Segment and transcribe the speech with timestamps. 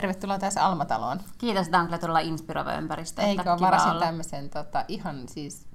[0.00, 1.20] Tervetuloa tässä Almataloon.
[1.38, 3.22] Kiitos, tämä on kyllä todella inspiroiva ympäristö.
[3.22, 4.00] Eikö ole kiva varasin olla.
[4.00, 5.66] tämmöisen tota, ihan siis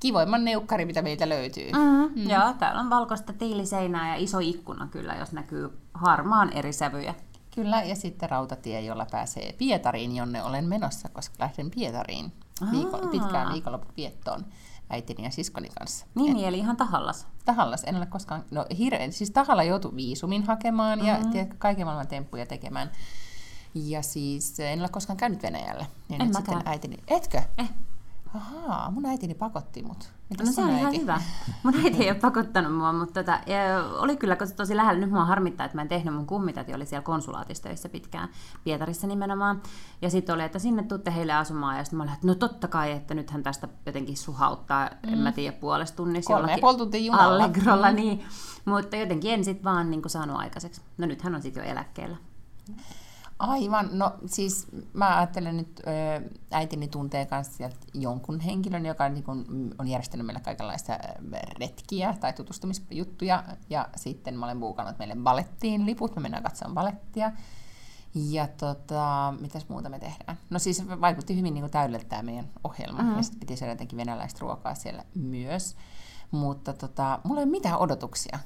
[0.00, 1.72] kivoimman neukkari, mitä meiltä löytyy.
[1.72, 2.30] Mm, mm.
[2.30, 7.14] Joo, täällä on valkoista tiiliseinää ja iso ikkuna kyllä, jos näkyy harmaan eri sävyjä.
[7.54, 12.32] Kyllä, ja sitten rautatie, jolla pääsee Pietariin, jonne olen menossa, koska lähden Pietariin
[12.70, 14.44] viikon, pitkään viikonloppuviettoon
[14.90, 16.06] äitini ja siskoni kanssa.
[16.14, 17.26] Niin, niin eli ihan tahallas.
[17.44, 21.24] Tahallas, en ole koskaan, no hirveän, siis tahalla joutui viisumin hakemaan Mm-hmm.
[21.24, 22.90] ja tiedätkö, kaiken maailman temppuja tekemään.
[23.74, 25.86] Ja siis en ole koskaan käynyt Venäjällä.
[26.08, 26.58] Niin En nyt mäkään.
[26.58, 27.42] sitten äitini, etkö?
[27.58, 27.70] Eh.
[28.34, 30.12] Ahaa, mun äitini pakotti mut.
[30.30, 31.00] Mitäs No se on ihan äiti?
[31.00, 31.20] hyvä.
[31.62, 33.40] Mun äiti ei ole pakottanut mua, mutta tota,
[33.98, 35.00] oli kyllä tosi lähellä.
[35.00, 36.14] Nyt mua harmittaa, että mä en tehnyt.
[36.14, 38.28] Mun kummitäti oli siellä konsulaatissa töissä pitkään,
[38.64, 39.62] Pietarissa nimenomaan.
[40.02, 41.78] Ja sitten oli, että sinne tuutte heille asumaan.
[41.78, 45.12] Ja sitten mä olin, että no totta kai, että nythän tästä jotenkin suhauttaa, mm.
[45.12, 47.44] en mä tiedä, puolesta tunnissa Kolme ja jollakin puoli tuntia junalla.
[47.44, 48.24] Allegrolla, niin.
[48.64, 50.80] Mutta jotenkin en sitten vaan niin saanut aikaiseksi.
[50.98, 52.16] No nyt hän on sitten jo eläkkeellä.
[53.44, 55.82] Aivan, no siis mä ajattelen nyt,
[56.50, 60.98] äitini tuntee myös sieltä jonkun henkilön, joka niin kun, mm, on järjestänyt meille kaikenlaista
[61.58, 67.32] retkiä tai tutustumisjuttuja, ja sitten mä olen buukannut meille balettiin liput, me mennään katsomaan balettia.
[68.14, 70.38] Ja tota, mitäs muuta me tehdään?
[70.50, 73.16] No siis vaikutti hyvin niin täydeltä tämä meidän ohjelma, mm-hmm.
[73.16, 75.76] ja sitten piti syödä jotenkin venäläistä ruokaa siellä myös.
[76.30, 78.38] Mutta tota, mulla ei ole mitään odotuksia.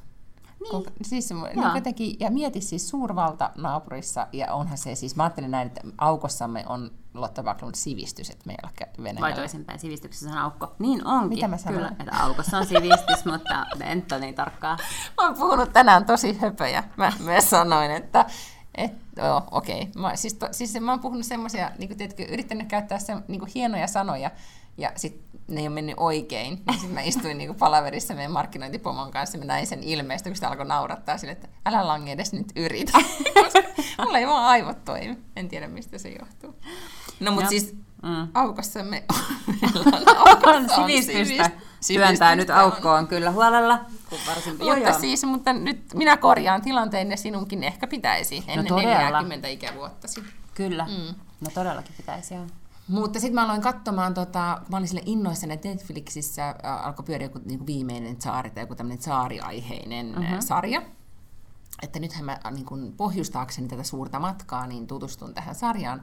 [0.60, 0.70] Niin.
[0.70, 5.50] Kun, siis, niin jotenkin, ja mieti siis suurvalta naapurissa, ja onhan se siis, mä ajattelin
[5.50, 9.36] näin, että aukossamme on Lotta Backlund sivistys, että meillä on Vai Venäjällä.
[9.36, 10.74] toisinpäin, sivistyksessä on aukko.
[10.78, 11.28] Niin onkin.
[11.28, 11.76] Mitä mä sanoin?
[11.76, 14.76] Kyllä, että aukossa on sivistys, mutta en ole niin tarkkaa.
[15.16, 16.84] Mä oon puhunut tänään tosi höpöjä.
[16.96, 18.26] Mä myös sanoin, että
[18.74, 19.88] et, joo, okei.
[19.96, 23.40] Mä, siis, to, siis mä oon puhunut semmoisia, niin kuin, tiedätkö, yrittänyt käyttää se, niin
[23.40, 24.30] kuin hienoja sanoja,
[24.78, 26.62] ja sitten ne ei ole mennyt oikein.
[26.72, 30.36] Sitten mä istuin niin kuin palaverissa meidän markkinointipomon kanssa, ja mä näin sen ilmeistä, kun
[30.36, 32.92] sitä alkoi naurattaa sille, että älä lange edes nyt yritä.
[34.04, 35.18] Mulla ei vaan aivot toimi.
[35.36, 36.54] En tiedä, mistä se johtuu.
[37.20, 37.50] No, mutta Joo.
[37.60, 38.28] siis Mm.
[38.34, 39.04] aukossamme
[39.46, 41.44] meillä on, aukossa On sivistystä.
[41.44, 42.60] sivist- Työntää nyt sivistystä on.
[42.60, 43.80] aukkoon kyllä huolella.
[44.26, 44.58] Varsin...
[44.76, 48.98] Mutta siis, mutta nyt minä korjaan tilanteen ja sinunkin ehkä pitäisi ennen No todella.
[48.98, 50.32] 40 ikävuotta sitten.
[50.54, 50.84] Kyllä.
[50.84, 51.14] Mm.
[51.40, 52.46] No todellakin pitäisi, joo.
[52.88, 57.26] Mutta sitten mä aloin katsomaan, tota, kun mä olin sille innoissani, että Netflixissä alkoi pyöriä
[57.26, 60.20] joku niin viimeinen saari tai joku tämmöinen saariaiheinen Mhm.
[60.20, 60.40] mm-hmm.
[60.40, 60.82] sarja.
[61.82, 66.02] Että nythän mä niin kun pohjustaakseni tätä suurta matkaa, niin tutustun tähän sarjaan.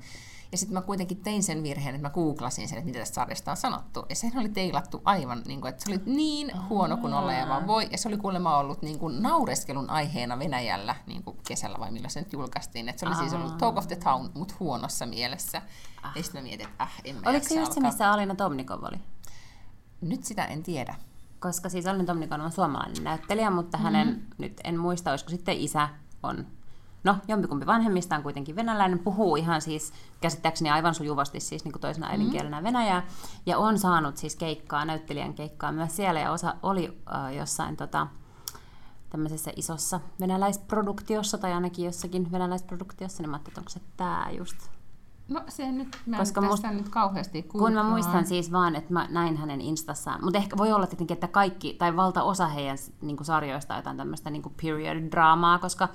[0.56, 3.52] Ja sitten mä kuitenkin tein sen virheen, että mä googlasin sen, että mitä tästä sarjasta
[3.52, 4.06] on sanottu.
[4.10, 7.88] Ja sehän oli teilattu aivan, niin kuin, että se oli niin huono kuin vaan voi.
[7.92, 12.12] Ja se oli kuulemma ollut niin kuin naureskelun aiheena Venäjällä niin kuin kesällä vai milloin
[12.12, 12.90] se nyt julkaistiin.
[12.90, 15.62] Että se oli siis ollut Talk of the Town, mutta huonossa mielessä.
[16.16, 18.84] Ja sitten mä mietin, että äh, en mä Oliko se just se, missä Alina Tomnikov
[18.84, 19.00] oli?
[20.02, 20.96] Nyt sitä en tiedä.
[21.40, 25.90] Koska siis Alina Tomnikov on suomalainen näyttelijä, mutta hänen, nyt en muista, olisiko sitten isä
[26.24, 26.48] on,
[27.06, 28.56] no jompikumpi vanhemmista on kuitenkin.
[28.56, 33.04] Venäläinen, puhuu ihan siis käsittääkseni aivan sujuvasti siis niin kuin toisena äidinkielenä venäjää,
[33.46, 38.08] ja on saanut siis keikkaa, näyttelijän keikkaa myös siellä, ja osa oli äh, jossain tota,
[39.10, 44.58] tämmöisessä isossa venäläisproduktiossa, tai ainakin jossakin venäläisproduktiossa, niin mä ajattelin, että onko se tää just.
[45.28, 48.94] No se nyt, mä Koska musta- tästä nyt kauheasti Kun mä muistan siis vaan, että
[48.94, 53.18] mä näin hänen instassaan, mutta ehkä voi olla tietenkin, että kaikki, tai valtaosa heidän niin
[53.22, 55.90] sarjoista on jotain tämmöistä niin period-draamaa, koska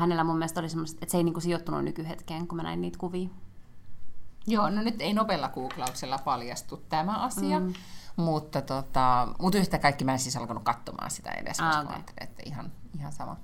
[0.00, 2.80] hänellä mun mielestä oli semmoista, että se ei niin kuin sijoittunut nykyhetkeen, kun mä näin
[2.80, 3.28] niitä kuvia.
[4.46, 7.72] Joo, no nyt ei nopealla googlauksella paljastu tämä asia, mm.
[8.16, 11.90] mutta, tota, mutta yhtä kaikki mä en siis alkanut katsomaan sitä edes, Ah, koska mä
[11.90, 13.36] ajattelin, että ihan, ihan sama.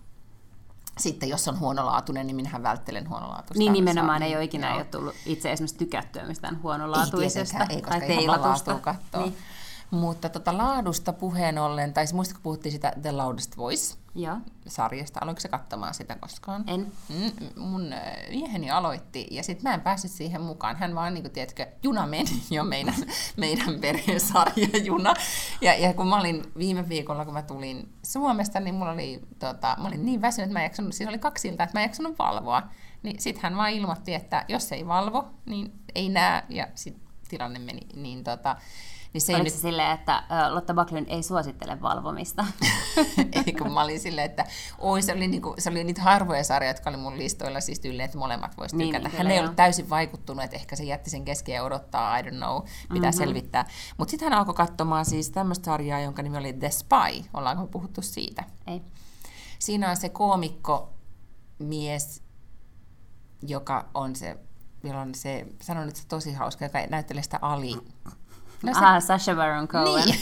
[0.99, 3.59] Sitten jos on huonolaatuinen, niin minähän välttelen huonolaatuista.
[3.59, 4.75] Niin nimenomaan Saa- ei ole ikinä joo.
[4.75, 8.75] ei ole tullut itse esimerkiksi tykättyä mistään Ei huonolaatuisesta tietenkään, ei, koska tai teilatusta.
[8.75, 9.23] kattoo.
[9.23, 9.37] Niin.
[9.91, 14.37] Mutta tota, laadusta puheen ollen, tai muistatko puhuttiin sitä The Loudest Voice Joo,
[14.67, 16.65] sarjasta, aloitko se katsomaan sitä koskaan?
[16.67, 16.93] en.
[17.09, 18.01] Mm, mun äh,
[18.31, 20.77] mieheni aloitti ja sitten mä en päässyt siihen mukaan.
[20.77, 22.95] Hän vaan, niin kuin, tiedätkö, juna meni jo meidän,
[23.37, 25.15] meidän perheen sarjajuna.
[25.61, 29.77] Ja, ja kun mä olin viime viikolla, kun mä tulin Suomesta, niin mulla oli, tota,
[29.81, 31.89] mä olin niin väsynyt, että mä en jaksanut, siis oli kaksi iltaa, että mä en
[31.89, 32.63] jaksanut valvoa.
[33.03, 36.43] Niin sitten hän vaan ilmoitti, että jos ei valvo, niin ei näe.
[36.49, 38.57] Ja sitten tilanne meni niin tota,
[39.17, 42.45] Niin se Oliko se silleen, että Lotta Backlund ei suosittele valvomista?
[43.47, 44.45] Ei, kun mä olin silleen, että
[44.79, 48.01] oi, se oli, niinku, se oli niitä harvoja sarjoja, jotka oli mun listoilla siis tyyliin,
[48.05, 49.09] että molemmat voisi Niin, tykätä.
[49.09, 49.43] niin, Hän ei joo.
[49.45, 52.71] ollut täysin vaikuttunut, että ehkä se jätti sen kesken ja odottaa, I don't know, pitää
[52.89, 52.95] Mhm.
[53.01, 53.13] mm-hmm.
[53.13, 53.65] selvittää.
[53.99, 57.29] Mutta sitten hän alkoi katsomaan siis tämmöistä sarjaa, jonka nimi oli The Spy.
[57.35, 58.45] Ollaanko me puhuttu siitä?
[58.67, 58.83] ei.
[59.59, 60.93] Siinä on se koomikko
[61.59, 62.23] mies,
[63.43, 64.37] joka on se,
[64.85, 67.73] jolla on se, sanon nyt se tosi hauska, joka näyttelee sitä Ali.
[68.63, 70.05] No se, Ah, Sacha Baron Cohen.
[70.05, 70.21] niin.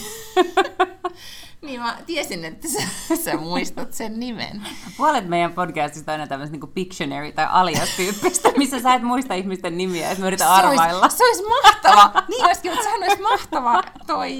[1.62, 2.78] niin mä tiesin, että sä,
[3.16, 4.62] sä muistat sen nimen.
[4.96, 9.78] Puolet meidän podcastista on aina tämmöistä niin Pictionary tai alias-tyyppistä, missä sä et muista ihmisten
[9.78, 11.08] nimiä, että mä yritän arvailla.
[11.08, 12.22] Se olisi mahtava.
[12.28, 14.32] niin olisikin, mutta sehän olisi mahtava toi,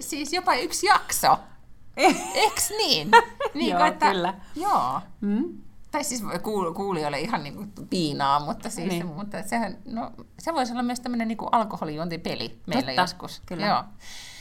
[0.00, 1.38] siis jopa yksi jakso.
[2.46, 3.10] Eks niin?
[3.54, 4.34] niin Joo, että, kyllä.
[4.56, 5.00] Joo.
[5.20, 5.58] Mm?
[5.92, 9.06] Tai siis kuul- kuulijoille ihan niinku piinaa, mutta, siis, Niin.
[9.06, 9.16] niin.
[9.16, 13.42] mutta sehän, no, se voisi olla myös tämmöinen niinku alkoholijuontipeli meillä Totta, joskus.
[13.46, 13.66] kyllä.
[13.66, 13.84] Joo.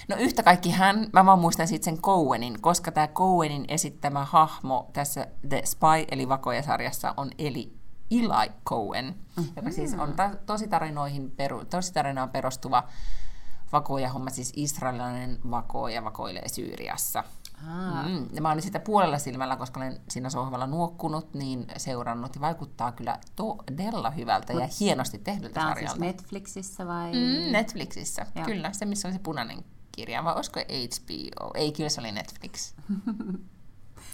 [0.07, 4.89] No yhtä kaikki hän, mä vaan muistan sitten sen Cowenin, koska tämä Cowenin esittämä hahmo
[4.93, 7.73] tässä The Spy eli Vakoja-sarjassa on Eli
[8.11, 9.51] Eli Cohen, mm-hmm.
[9.55, 12.83] joka siis on ta- tositarinoihin peru- tositarinaan perustuva
[13.71, 17.23] vakoja-homma, siis israelilainen vakoja vakoilee Syyriassa.
[18.07, 18.27] Mm.
[18.33, 22.35] Ja mä olin sitä puolella silmällä, koska olen siinä sohvalla nuokkunut, niin seurannut.
[22.35, 26.05] Ja vaikuttaa kyllä todella hyvältä ja hienosti tehdyltä Tämä on siis sarjalta.
[26.05, 27.11] Netflixissä vai?
[27.11, 28.45] Mm, Netflixissä, Joo.
[28.45, 28.73] kyllä.
[28.73, 30.23] Se, missä oli se punainen kirja.
[30.23, 31.51] Vai olisiko HBO?
[31.55, 32.73] Ei, kyllä se oli Netflix.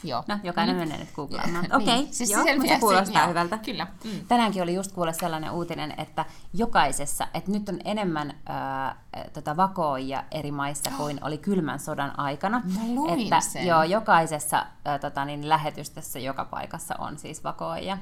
[0.03, 0.23] Joo.
[0.27, 0.79] No, jokainen Mm.
[0.79, 1.63] menee nyt googlaamaan.
[1.63, 3.57] Niin, Okei, okay, siis joo, mutta se kuulostaa joo, hyvältä.
[3.57, 3.87] Kyllä.
[4.03, 4.11] Mm.
[4.27, 8.95] Tänäänkin oli just kuulla sellainen uutinen, että jokaisessa, että nyt on enemmän ää,
[9.33, 12.61] tota vakoja eri maissa kuin oli kylmän sodan aikana.
[12.75, 13.67] Mä luin että sen.
[13.67, 17.97] joo, jokaisessa ää, tota, niin, lähetystössä joka paikassa on siis vakoja.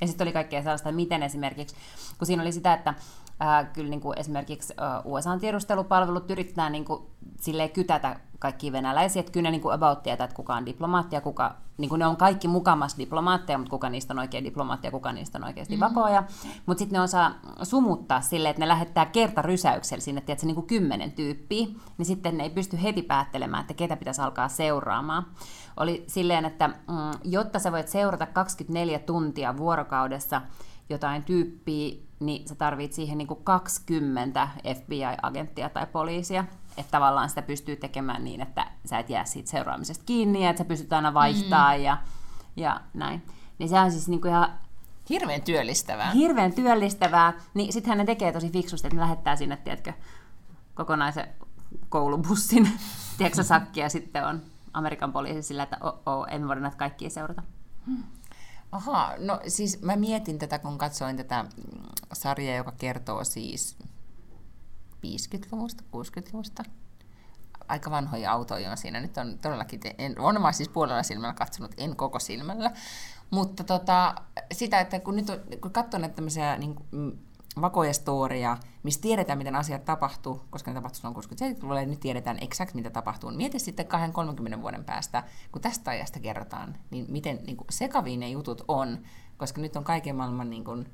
[0.00, 1.76] Ja sitten oli kaikkea sellaista, miten esimerkiksi,
[2.18, 2.94] kun siinä oli sitä, että
[3.40, 7.02] ää, kyllä niin kuin esimerkiksi USA-tiedustelupalvelut yrittää niin kuin,
[7.40, 11.16] silleen kytätä kaikki venäläisiä, että kyllä ne niin kuin about tietää, että kuka on diplomaatti
[11.16, 14.86] ja kuka, niin kuin ne on kaikki mukamas diplomaatteja, mutta kuka niistä on oikein diplomaatti
[14.86, 15.94] ja kuka niistä on oikeasti mm-hmm.
[15.94, 16.22] vakoja.
[16.66, 21.12] Mutta sitten ne osaa sumuttaa silleen, että ne lähettää kertarysäyksellä sinne, tiedätkö, niin kuin kymmenen
[21.12, 21.66] tyyppiä,
[21.98, 25.26] niin sitten ne ei pysty heti päättelemään, että ketä pitäisi alkaa seuraamaan.
[25.76, 26.74] Oli silleen, että mm,
[27.24, 30.42] jotta sä voit seurata 24 tuntia vuorokaudessa
[30.88, 36.44] jotain tyyppiä, niin sä tarvit siihen niin kuin 20 FBI-agenttia tai poliisia.
[36.76, 40.62] Että tavallaan sitä pystyy tekemään niin, että sä et jää siitä seuraamisesta kiinni ja että
[40.62, 41.82] sä pystyt aina vaihtaa mm.
[41.82, 41.96] ja,
[42.56, 43.22] ja näin.
[43.58, 44.58] Niin se on siis niin kuin ihan
[45.10, 46.10] Hirveän työllistävää.
[46.10, 47.32] hirveän työllistävää.
[47.54, 49.92] Niin sittenhän ne tekee tosi fiksusti, että ne lähettää sinne, tiedätkö,
[50.74, 51.28] kokonaisen
[51.88, 52.68] koulubussin,
[53.18, 57.10] tiedätkö, sakki, ja sitten on Amerikan poliisi sillä, että oh, oh, emme voida näitä kaikkia
[57.10, 57.42] seurata.
[58.74, 61.50] Aha, no siis mä mietin tätä, kun katsoin tätä mm,
[62.12, 63.76] sarjaa, joka kertoo siis
[65.06, 66.62] 50-luvusta, 60-luvusta.
[67.68, 69.00] Aika vanhoja autoja on siinä.
[69.00, 72.70] Nyt on todellakin, en, on mä siis puolella silmällä katsonut, en koko silmällä.
[73.30, 74.14] Mutta tota,
[74.52, 77.18] sitä, että kun nyt on, kun katsoo näitä tämmöisiä niin kuin,
[77.60, 82.38] vakoja storia, missä tiedetään, miten asiat tapahtuu, koska ne tapahtuu silloin 60-70-luvulla, ja nyt tiedetään
[82.40, 83.30] exakt, mitä tapahtuu.
[83.30, 83.86] Mieti sitten
[84.56, 88.98] 20-30 vuoden päästä, kun tästä ajasta kerrotaan, niin miten niin kuin sekaviin ne jutut on,
[89.36, 90.86] koska nyt on kaiken maailman niin kuin,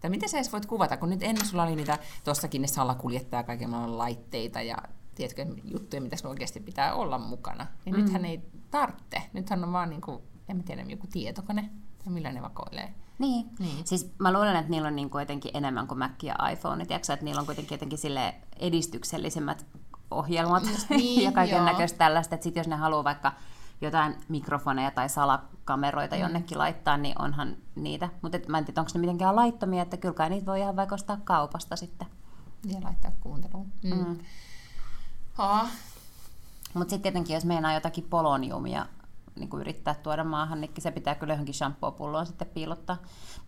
[0.00, 3.42] tai miten sä edes voit kuvata, kun nyt ennen sulla oli niitä, tuossakin ne salakuljettaa
[3.42, 4.76] kaiken maailman laitteita ja
[5.14, 7.66] tiedätkö, juttuja, mitä sulla oikeasti pitää olla mukana.
[7.84, 8.02] Niin mm.
[8.02, 9.22] nythän ei tarvitse.
[9.32, 11.70] Nythän on vaan, niin kuin, en mä tiedä, joku tietokone,
[12.04, 12.94] tai millä ne vakoilee.
[13.18, 13.50] Niin.
[13.58, 13.86] Niin.
[13.86, 17.12] Siis mä luulen, että niillä on niin kuin jotenkin enemmän kuin Mac ja iPhone, tiedätkö,
[17.12, 19.66] että niillä on kuitenkin jotenkin sille edistyksellisemmät
[20.10, 23.32] ohjelmat Niin, ja kaiken näköistä tällaista, että sit jos ne haluaa vaikka
[23.80, 26.22] jotain mikrofoneja tai salakameroita mm.
[26.22, 28.08] jonnekin laittaa, niin onhan niitä.
[28.22, 30.94] Mutta mä en tiedä, onko ne mitenkään laittomia, että kyllä kai niitä voi ihan vaikka
[30.94, 32.06] ostaa kaupasta sitten.
[32.64, 33.72] Ja laittaa kuunteluun.
[33.82, 33.90] Mm.
[33.90, 34.18] Mm.
[35.38, 35.70] Ah,
[36.74, 38.86] Mutta sitten tietenkin, jos meinaa jotakin poloniumia
[39.36, 42.96] niin kuin yrittää tuoda maahan, niin se pitää kyllä johonkin shampoo-pulloon sitten piilottaa.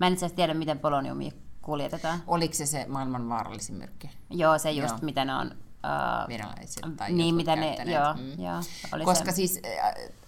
[0.01, 2.23] Mä en itse asiassa tiedä, miten poloniumia kuljetetaan.
[2.27, 4.09] oliko se se maailman vaarallisin myrkky?
[4.31, 4.99] Joo, se just, Joo.
[5.03, 5.51] mitä ne on...
[5.85, 8.45] Uh, Venäläiset tai niin, mitä ne, joo, Mm.
[8.45, 8.61] joo,
[8.93, 9.37] oli Koska se.
[9.37, 9.61] siis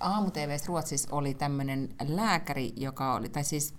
[0.01, 0.31] aamu
[0.67, 3.75] Ruotsissa oli tämmöinen lääkäri, joka oli, tai siis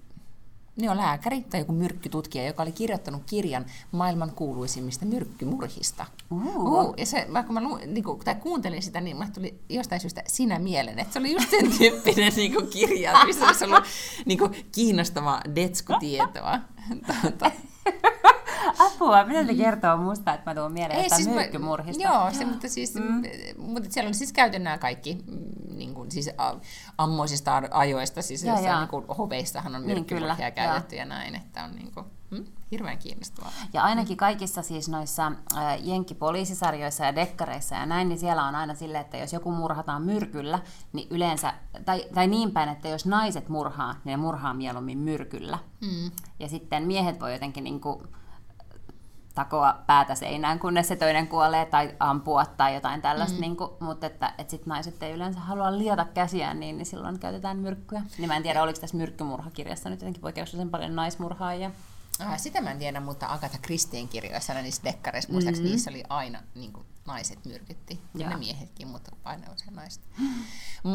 [0.89, 6.05] on lääkäri tai joku myrkkytutkija, joka oli kirjoittanut kirjan maailman kuuluisimmista myrkkymurhista.
[6.31, 6.55] Uh.
[6.55, 10.01] Uh, ja se, vaikka mä lu, niin kuin, tai kuuntelin sitä, niin mä tuli jostain
[10.01, 13.83] syystä sinä mielen, että se oli just sen tyyppinen niin kuin kirja, missä olisi ollut
[14.25, 16.59] niin kuin, kiinnostavaa detskutietoa.
[17.21, 17.51] Tuota,
[18.79, 22.03] Apua, mitä se kertoo musta, että mä tuon mieleen jostain siis mä- myrkkymurhista?
[22.03, 23.23] Joo, se, mutta, siis, mm.
[23.57, 25.17] mutta siellä on siis käyty nämä kaikki
[26.11, 26.29] siis
[26.97, 28.87] ammoisista ajoista, siis jossain jaa.
[28.91, 32.97] niin hoveissahan on Niin, myrkkymurhia kyllä, käytetty ja näin, että on niin kuin, hmm, hirveän
[32.97, 33.51] kiinnostavaa.
[33.73, 38.75] Ja ainakin kaikissa siis noissa äh, jenkkipoliisisarjoissa ja dekkareissa ja näin, niin siellä on aina
[38.75, 40.59] silleen, että jos joku murhataan myrkyllä,
[40.93, 41.53] niin yleensä,
[41.85, 45.59] tai, tai niin päin, että jos naiset murhaa, niin ne murhaa mieluummin myrkyllä.
[45.81, 46.11] Mm.
[46.39, 48.07] Ja sitten miehet voi jotenkin niin kuin
[49.33, 53.41] takoa päätä seinään, kunnes se toinen kuolee, tai ampua tai jotain tällaista, mm.
[53.41, 57.19] niin kuin, mutta että, että sit naiset ei yleensä halua liata käsiään, niin, niin silloin
[57.19, 58.01] käytetään myrkkyä.
[58.17, 61.71] Niin mä en tiedä, oliko tässä myrkkymurhakirjassa nyt jotenkin poikkeuksellisen paljon naismurhaajia.
[62.25, 65.71] Ah, sitä mä en tiedä, mutta Agatha Christien kirjoissa, aina niissä dekkareissa, muistaakseni Mhm.
[65.73, 67.99] niissä oli aina niin kuin, naiset myrkytti.
[68.15, 70.03] Ja ne miehetkin, mutta aina usein naiset.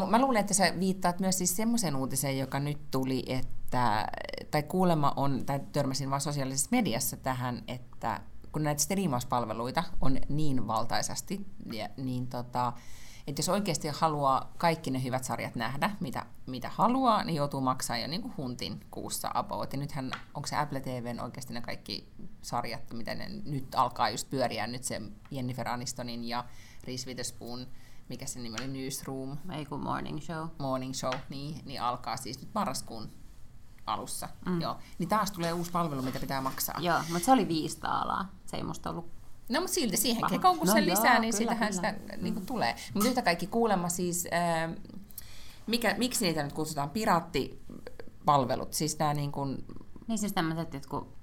[0.09, 4.07] Mä luulen, että sä viittaat myös siis semmoiseen uutiseen, joka nyt tuli, että,
[4.51, 10.67] tai kuulemma on, tai törmäsin vaan sosiaalisessa mediassa tähän, että kun näitä striimauspalveluita on niin
[10.67, 11.45] valtaisasti,
[11.97, 12.73] niin tota,
[13.27, 18.01] että jos oikeasti haluaa kaikki ne hyvät sarjat nähdä, mitä, mitä haluaa, niin joutuu maksamaan
[18.01, 19.73] jo niin kuin huntin kuussa about.
[19.73, 22.07] Ja nythän, onko se Apple TVn oikeasti ne kaikki
[22.41, 26.45] sarjat, mitä ne nyt alkaa just pyöriä, nyt se Jennifer Anistonin ja
[26.83, 27.67] Reese Witherspoon,
[28.09, 30.47] mikä se nimi oli, Newsroom, Ei kun morning show.
[30.57, 33.09] Morning Show, niin, niin alkaa siis nyt marraskuun
[33.85, 34.29] alussa.
[34.45, 34.61] Mm.
[34.61, 34.77] Joo.
[34.99, 36.79] Niin taas tulee uusi palvelu, mitä pitää maksaa.
[36.79, 38.31] Joo, mutta se oli viisi taalaa.
[38.45, 39.16] Se ei musta ollut
[39.49, 41.91] No mutta silti siihen kekoon, kun No se joo, lisää, niin kyllä, sitähän kyllä.
[41.91, 42.75] sitä niin kuin, tulee.
[42.93, 44.69] Mutta yhtä kaikki kuulemma siis, ää,
[45.67, 46.89] mikä, miksi niitä nyt kutsutaan?
[46.89, 49.65] Piraattipalvelut, siis nämä niin kuin
[50.07, 51.17] Niin siis tämmöiset jotkut,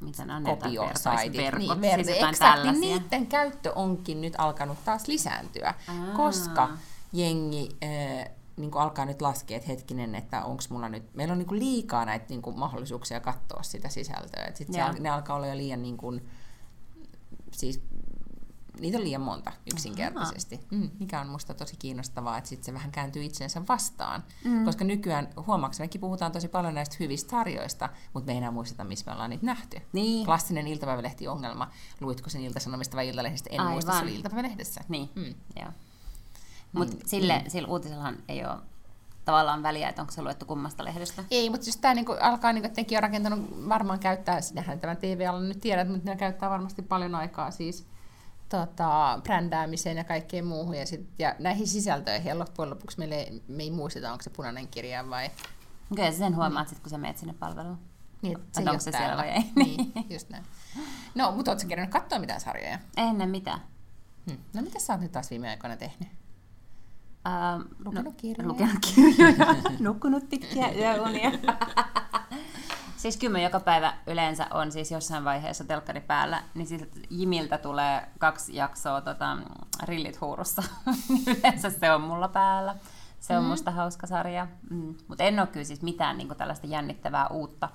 [0.00, 1.52] mitä ne on, kopiosaitit, niin,
[1.94, 6.16] siis ver- jotain exactly, niiden käyttö onkin nyt alkanut taas lisääntyä, Aa.
[6.16, 6.68] koska
[7.12, 11.38] jengi äh, niin kuin alkaa nyt laskea, että hetkinen, että onko mulla nyt, meillä on
[11.38, 15.36] niin kuin liikaa näitä niin kuin mahdollisuuksia katsoa sitä sisältöä, että sit se, ne alkaa
[15.36, 16.28] olla jo liian niin kuin,
[17.54, 17.82] siis
[18.80, 22.90] niitä on liian monta yksinkertaisesti, mm, mikä on musta tosi kiinnostavaa, että sitten se vähän
[22.92, 24.64] kääntyy itsensä vastaan, mm.
[24.64, 28.84] koska nykyään huomaaks, mekin puhutaan tosi paljon näistä hyvistä sarjoista, mutta me ei enää muisteta,
[28.84, 29.76] missä me ollaan niitä nähty.
[29.92, 30.26] Niin.
[30.26, 31.70] Klassinen iltapäivälehti-ongelma.
[32.00, 33.50] Luitko sen iltasanomista vai iltalehdestä?
[33.52, 34.08] En muista, se Aivan.
[34.08, 34.80] oli iltapäivälehdessä.
[34.88, 35.34] Niin, Mm.
[35.56, 35.70] joo.
[36.72, 38.56] Mutta Niin, sille, sillä uutisellahan ei ole
[39.24, 41.24] tavallaan väliä, että onko se luettu kummasta lehdestä.
[41.30, 44.96] Ei, mutta jos tämä niinku alkaa, niinku, että nekin on rakentanut, varmaan käyttää, sinähän tämän
[44.96, 47.86] TV-alla nyt tiedät, mutta ne käyttää varmasti paljon aikaa siis
[48.48, 50.74] tota, brändäämiseen ja kaikkeen muuhun.
[50.74, 54.30] Ja, sit, ja näihin sisältöihin, ja loppujen lopuksi meille, ei- me ei muisteta, onko se
[54.30, 55.30] punainen kirja vai...
[55.96, 57.78] Kyllä sä sen huomaat sit, kun sä menet sinne palveluun.
[58.22, 59.08] Niin, ei onko se täällä.
[59.08, 59.44] siellä vai ei.
[59.56, 60.44] Niin, just näin.
[61.14, 62.78] No, mutta ootko kerännyt katsoa mitään sarjoja?
[62.96, 63.58] Ennen mitä?
[64.26, 64.38] Hmm.
[64.54, 66.08] No, mitä sä oot nyt taas viime aikoina tehnyt?
[67.26, 68.48] Ähm, Lukenut kirjoja.
[68.48, 71.30] Lukenut kirjoja, nukkunut pitkiä yöunia.
[72.96, 78.08] siis kyllä joka päivä yleensä on siis jossain vaiheessa telkkari päällä, niin siis Jimiltä tulee
[78.18, 79.38] kaksi jaksoa tota,
[79.82, 80.62] rillit huurussa.
[81.08, 82.76] Niin yleensä se on mulla päällä.
[83.20, 83.48] Se on Mm.
[83.50, 84.46] musta hauska sarja.
[84.70, 84.94] Mm.
[85.08, 87.68] Mutta en ole kyllä siis mitään niin tällaista jännittävää uutta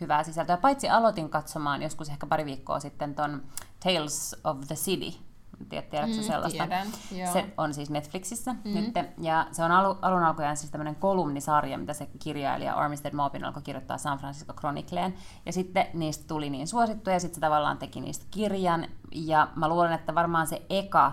[0.00, 0.56] hyvää sisältöä.
[0.56, 3.42] Paitsi aloitin katsomaan joskus ehkä pari viikkoa sitten ton
[3.84, 5.18] Tales of the City.
[5.68, 6.62] Tiedät, tiedätkö Mm, sellaista?
[6.66, 7.32] tiedän, joo.
[7.32, 8.74] Se on siis Netflixissä mm.
[8.74, 13.44] nyt, ja se on alu, alun alkujaan siis tämmöinen kolumnisarja, mitä se kirjailija Armistead Maupin
[13.44, 15.14] alkoi kirjoittaa San Francisco Chronicleen,
[15.46, 19.68] ja sitten niistä tuli niin suosittuja, ja sitten se tavallaan teki niistä kirjan, ja mä
[19.68, 21.12] luulen, että varmaan se eka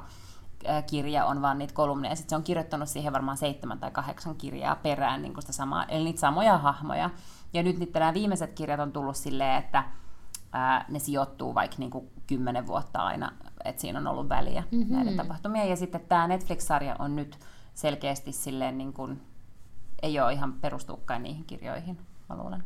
[0.87, 4.75] kirja on vaan niitä kolumneja, sitten se on kirjoittanut siihen varmaan seitsemän tai kahdeksan kirjaa
[4.75, 7.09] perään, niin kuin sitä samaa, eli niitä samoja hahmoja,
[7.53, 9.83] ja nyt niitä nämä viimeiset kirjat on tullut silleen, että
[10.51, 13.31] ää, ne sijoittuu vaikka niinku kymmenen vuotta aina,
[13.65, 14.75] että siinä on ollut väliä Mhm.
[14.75, 14.95] mm-hmm.
[14.95, 15.65] näiden tapahtumia.
[15.65, 17.39] Ja sitten tämä Netflix-sarja on nyt
[17.73, 19.21] selkeästi silleen, niin kuin,
[20.01, 21.97] ei ole ihan perustukkain niihin kirjoihin,
[22.29, 22.63] mä luulen.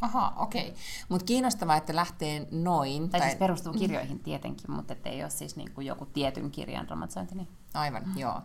[0.00, 0.68] Aha, okei.
[0.68, 0.74] Okay.
[1.08, 3.10] Mutta kiinnostavaa, että lähtee noin.
[3.10, 6.86] Tai, tai siis perustuu kirjoihin tietenkin, mutta ei ole siis niin kuin joku tietyn kirjan
[6.86, 7.34] dramatisointi.
[7.34, 7.48] Niin.
[7.74, 8.18] Aivan, mm.
[8.18, 8.42] joo.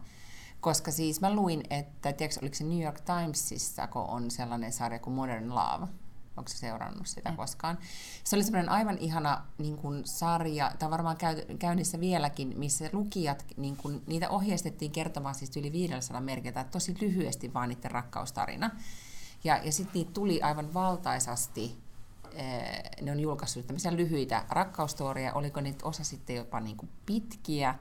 [0.59, 4.99] Koska siis mä luin, että tiedätkö, oliko se New York Timesissa, kun on sellainen sarja
[4.99, 5.87] kuin Modern Love.
[6.39, 7.77] Onko se seurannut sitä koskaan?
[8.23, 13.45] Se oli semmoinen aivan ihana niin kuin sarja, tai varmaan käy, käynnissä vieläkin, missä lukijat,
[13.57, 18.71] niin kuin, niitä ohjeistettiin kertomaan siis yli 500 merkiltä, tosi lyhyesti vaan niiden rakkaustarina.
[19.43, 21.77] Ja, ja sitten niitä tuli aivan valtaisasti,
[22.33, 27.75] eh, ne on julkaissut tämmöisiä lyhyitä rakkaustoria, oliko niitä osa sitten jopa niin kuin pitkiä,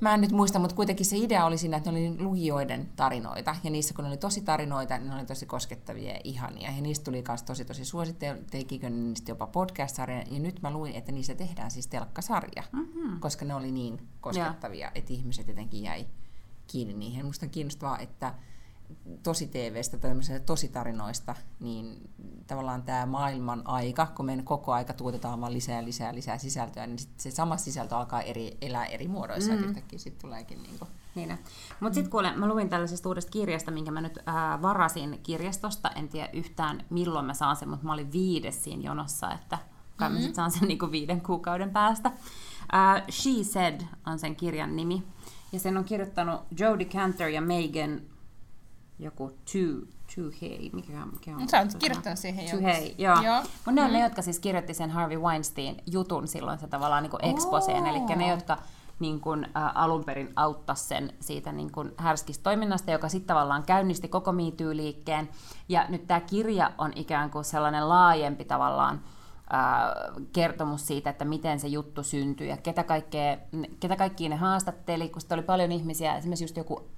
[0.00, 3.56] Mä en nyt muista, mutta kuitenkin se idea oli siinä, että ne oli lukijoiden tarinoita.
[3.64, 6.70] Ja niissä, kun ne oli tosi tarinoita, niin ne oli tosi koskettavia ja ihania.
[6.70, 10.22] Ja niistä tuli myös tosi tosi suosittuja, tekikö ne niistä jopa podcast-sarja.
[10.30, 13.20] Ja nyt mä luin, että niistä tehdään siis telkkasarja, mm-hmm.
[13.20, 16.06] koska ne oli niin koskettavia, että ihmiset jotenkin jäi
[16.66, 17.26] kiinni niihin.
[17.26, 18.34] Musta on kiinnostavaa, että
[19.22, 20.10] tosi TVstä tai
[20.46, 22.10] tositarinoista, niin
[22.46, 26.98] tavallaan tämä maailman aika, kun me koko aika tuotetaan vaan lisää, lisää, lisää sisältöä, niin
[26.98, 29.64] sit se sama sisältö alkaa eri, elää eri muodoissa, mm.
[29.64, 30.90] yhtäkkiä sitten tuleekin niin kuin...
[31.14, 31.38] Niin.
[31.80, 35.90] Mutta sitten kuule, mä luin tällaisesta uudesta kirjasta, minkä mä nyt ää, varasin kirjastosta.
[35.90, 39.58] En tiedä yhtään milloin mä saan sen, mutta mä olin viides siinä jonossa, että
[39.96, 40.22] kai mm-hmm.
[40.22, 42.12] mä sit saan sen niinku viiden kuukauden päästä.
[42.72, 45.02] Ää, She Said on sen kirjan nimi.
[45.52, 48.00] Ja sen on kirjoittanut Jodie Cantor ja Megan
[48.98, 51.48] joku Two, two Hey, mikä, mikä on?
[51.48, 53.22] Sä oot kirjoittanut siihen Two Hey, joo.
[53.22, 53.40] joo.
[53.42, 53.92] Mutta ne on mm.
[53.92, 57.88] ne, jotka siis kirjoitti sen Harvey Weinstein jutun silloin se tavallaan niin exposeen, oh.
[57.88, 58.58] eli ne, jotka
[58.98, 63.62] niin kuin, ä, alun perin auttaa sen siitä niin kuin härskistä toiminnasta, joka sitten tavallaan
[63.62, 65.28] käynnisti koko MeToo-liikkeen.
[65.68, 69.00] Ja nyt tämä kirja on ikään kuin sellainen laajempi tavallaan
[69.52, 69.58] ä,
[70.32, 73.38] kertomus siitä, että miten se juttu syntyi ja ketä, kaikkea,
[73.80, 76.88] ketä kaikkia ne haastatteli, kun oli paljon ihmisiä, esimerkiksi just joku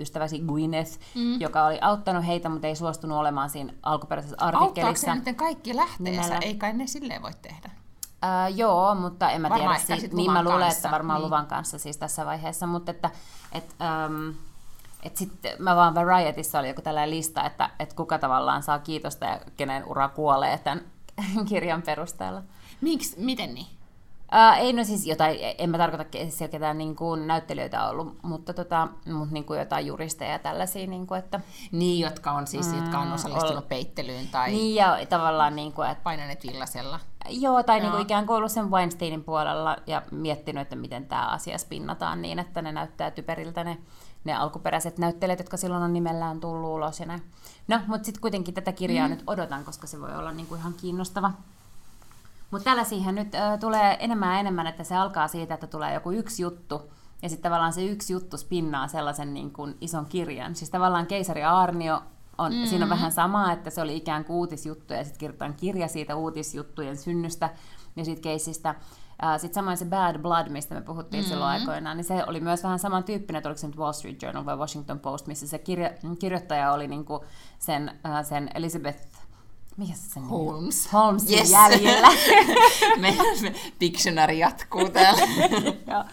[0.00, 1.40] ystäväsi Gwyneth, mm.
[1.40, 5.10] joka oli auttanut heitä, mutta ei suostunut olemaan siinä alkuperäisessä artikkelissa.
[5.10, 6.38] Auttaako se kaikki lähteensä?
[6.38, 7.70] Ei kai ne silleen voi tehdä.
[8.24, 10.00] Uh, joo, mutta en mä varmaan tiedä.
[10.00, 10.78] Siitä, niin mä luulen, kanssa.
[10.78, 11.26] että varmaan niin.
[11.26, 12.66] luvan kanssa siis tässä vaiheessa.
[12.66, 13.10] Mutta että,
[13.52, 13.74] et,
[14.06, 14.34] um,
[15.02, 19.26] et sitten mä vaan Varietissa oli joku tällainen lista, että, että kuka tavallaan saa kiitosta
[19.26, 20.84] ja kenen ura kuolee tämän
[21.48, 22.42] kirjan perusteella.
[22.80, 23.20] Miksi?
[23.20, 23.75] Miten niin?
[24.32, 28.54] Uh, ei no siis jotain, en mä tarkoita siellä ketään niin kuin näyttelijöitä ollut, mutta
[28.54, 30.86] tota, mut niin kuin jotain juristeja ja tällaisia.
[30.86, 31.40] Niin, kuin, että,
[31.72, 33.68] niin, jotka on siis, mm, jotka on osallistunut ol...
[33.68, 37.00] peittelyyn tai niin, ja tavallaan niin kuin, että, painaneet villasella.
[37.28, 41.26] Joo, tai niin kuin ikään kuin ollut sen Weinsteinin puolella ja miettinyt, että miten tämä
[41.26, 43.78] asia spinnataan niin, että ne näyttää typeriltä ne,
[44.24, 47.00] ne alkuperäiset näyttelijät, jotka silloin on nimellään tullut ulos.
[47.00, 47.06] Ja
[47.68, 49.14] No, mutta sitten kuitenkin tätä kirjaa mm.
[49.14, 51.32] nyt odotan, koska se voi olla niin kuin ihan kiinnostava.
[52.50, 56.10] Mutta tällaisiin nyt äh, tulee enemmän ja enemmän, että se alkaa siitä, että tulee joku
[56.10, 60.54] yksi juttu, ja sitten tavallaan se yksi juttu spinnaa sellaisen niin kuin ison kirjan.
[60.54, 62.02] Siis tavallaan keisari Arnio
[62.38, 62.66] on, mm-hmm.
[62.66, 66.16] siinä on vähän samaa, että se oli ikään kuin uutisjuttu, ja sitten kirjoitetaan kirja siitä
[66.16, 67.50] uutisjuttujen synnystä
[67.96, 68.74] ja siitä keisistä.
[69.36, 71.28] Sitten samoin se Bad Blood, mistä me puhuttiin mm-hmm.
[71.28, 74.44] silloin aikoinaan, niin se oli myös vähän samantyyppinen, että oliko se nyt Wall Street Journal
[74.44, 77.24] vai Washington Post, missä se kirja, kirjoittaja oli niinku
[77.58, 79.08] sen, sen Elizabeth
[79.76, 80.92] mikä se sen Holmes.
[80.92, 81.50] Holmes yes.
[81.50, 82.08] jäljellä.
[83.00, 85.22] me, me Pictionary jatkuu täällä.
[85.92, 86.04] joo,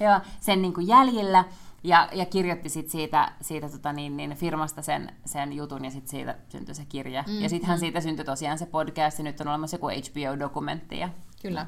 [0.00, 1.44] joo, sen niin kuin jäljellä.
[1.84, 6.10] Ja, ja kirjoitti sit siitä, siitä tota niin, niin firmasta sen, sen jutun ja sitten
[6.10, 7.24] siitä syntyi se kirja.
[7.26, 7.80] Mm, ja sittenhän mm.
[7.80, 10.98] siitä syntyi tosiaan se podcast ja nyt on olemassa joku HBO-dokumentti.
[10.98, 11.08] Ja...
[11.42, 11.66] Kyllä.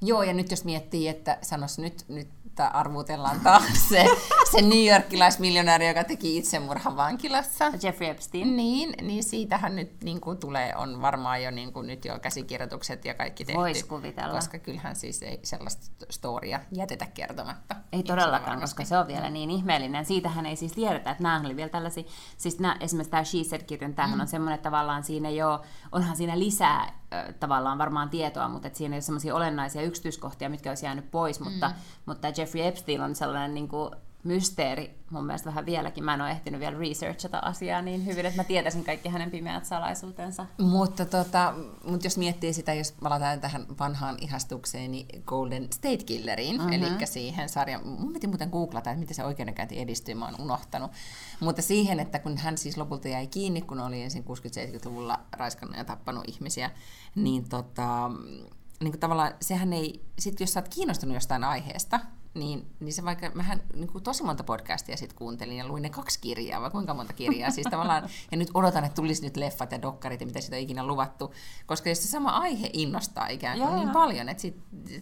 [0.00, 2.28] Joo, ja nyt jos miettii, että sanois nyt, nyt
[2.64, 4.06] että arvutellaan taas se,
[4.50, 7.72] se New Yorkilaismiljonääri, joka teki itsemurhan vankilassa.
[7.82, 8.56] Jeffrey Epstein.
[8.56, 13.04] Niin, niin siitähän nyt niin kuin tulee, on varmaan jo, niin kuin nyt jo käsikirjoitukset
[13.04, 13.60] ja kaikki tehty.
[13.60, 14.34] Voisi kuvitella.
[14.34, 17.76] Koska kyllähän siis ei sellaista storia jätetä kertomatta.
[17.92, 20.04] Ei todellakaan, koska se on vielä niin ihmeellinen.
[20.04, 22.04] Siitähän ei siis tiedetä, että nämä oli vielä tällaisia,
[22.36, 24.20] siis nämä, esimerkiksi tämä She Said-kirjan, tämähän mm.
[24.20, 26.97] on semmoinen, että tavallaan siinä jo, onhan siinä lisää
[27.40, 31.40] tavallaan varmaan tietoa, mutta että siinä ei ole sellaisia olennaisia yksityiskohtia, mitkä olisi jäänyt pois,
[31.40, 31.74] mutta, mm.
[32.06, 33.90] mutta Jeffrey Epstein on sellainen niin kuin
[34.28, 36.04] mysteeri mun mielestä vähän vieläkin.
[36.04, 39.64] Mä en ole ehtinyt vielä researchata asiaa niin hyvin, että mä tietäisin kaikki hänen pimeät
[39.64, 40.46] salaisuutensa.
[40.58, 46.56] Mutta, tota, mutta jos miettii sitä, jos palataan tähän vanhaan ihastukseen, niin Golden State Killeriin,
[46.56, 46.72] mm-hmm.
[46.72, 50.90] eli siihen sarjan, mun piti muuten googlata, että miten se oikeudenkäynti edistyy, mä oon unohtanut.
[51.40, 55.84] Mutta siihen, että kun hän siis lopulta jäi kiinni, kun oli ensin 60-70-luvulla raiskannut ja
[55.84, 56.70] tappanut ihmisiä,
[57.14, 58.10] niin tota,
[58.80, 62.00] niin kuin tavallaan sehän ei, sit jos sä oot kiinnostunut jostain aiheesta,
[62.34, 65.90] niin, niin se vaikka, mähän niin kuin tosi monta podcastia sitten kuuntelin ja luin ne
[65.90, 69.72] kaksi kirjaa, vai kuinka monta kirjaa, siis tavallaan, ja nyt odotan, että tulisi nyt leffat
[69.72, 71.34] ja dokkarit ja mitä sitä on ikinä luvattu,
[71.66, 73.76] koska jos se sama aihe innostaa ikään kuin Jaa.
[73.76, 74.60] niin paljon, että sit,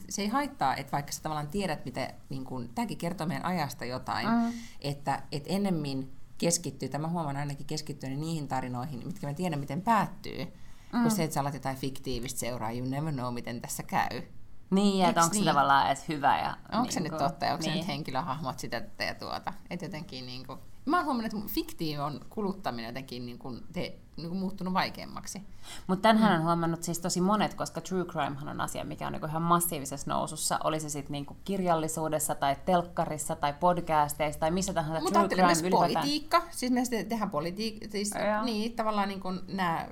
[0.08, 3.84] se ei haittaa, että vaikka sä tavallaan tiedät, mitä, niin kuin, tämäkin kertoo meidän ajasta
[3.84, 4.52] jotain, mm.
[4.80, 10.44] että, että ennemmin keskittyy, tämä huomaan ainakin keskittyä niihin tarinoihin, mitkä mä tiedän, miten päättyy,
[10.92, 11.02] mm.
[11.02, 14.22] kun se, että sä alat jotain fiktiivistä seuraa, you never know, miten tässä käy.
[14.70, 15.44] Niin, että onko niin?
[15.44, 16.38] se tavallaan edes hyvä.
[16.38, 17.72] Ja, onko niin se nyt totta, onko niin.
[17.72, 19.52] se nyt henkilöhahmot sitä ja tuota.
[19.70, 24.28] Että jotenkin niin kuin, mä oon huomannut, että fiktion kuluttaminen jotenkin niin kuin, te, niin
[24.28, 25.42] kuin muuttunut vaikeammaksi.
[25.86, 26.38] Mutta tämänhän mm.
[26.38, 30.10] on huomannut siis tosi monet, koska true crime on asia, mikä on niin ihan massiivisessa
[30.10, 30.58] nousussa.
[30.64, 35.52] Oli se sitten niin kirjallisuudessa tai telkkarissa tai podcasteissa tai missä tahansa Mutta true crime
[35.52, 35.92] ylipäätään.
[35.92, 38.10] politiikka, siis me tehdään politiikka, siis
[38.44, 39.88] niin, tavallaan niin kuin nämä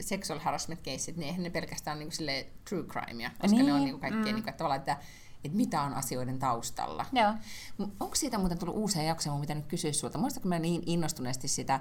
[0.00, 3.66] sexual harassment caset, niin eihän ne pelkästään niin kuin true crimea, koska niin.
[3.66, 4.24] ne on niin kuin kaikkea, mm.
[4.24, 4.96] niin kuin, että tavallaan, että
[5.44, 7.06] että mitä on asioiden taustalla.
[7.12, 7.34] Joo.
[8.00, 10.18] Onko siitä muuten tullut uusia jaksoja, mitä nyt kysyä sinulta?
[10.18, 11.80] Muistatko mä niin innostuneesti sitä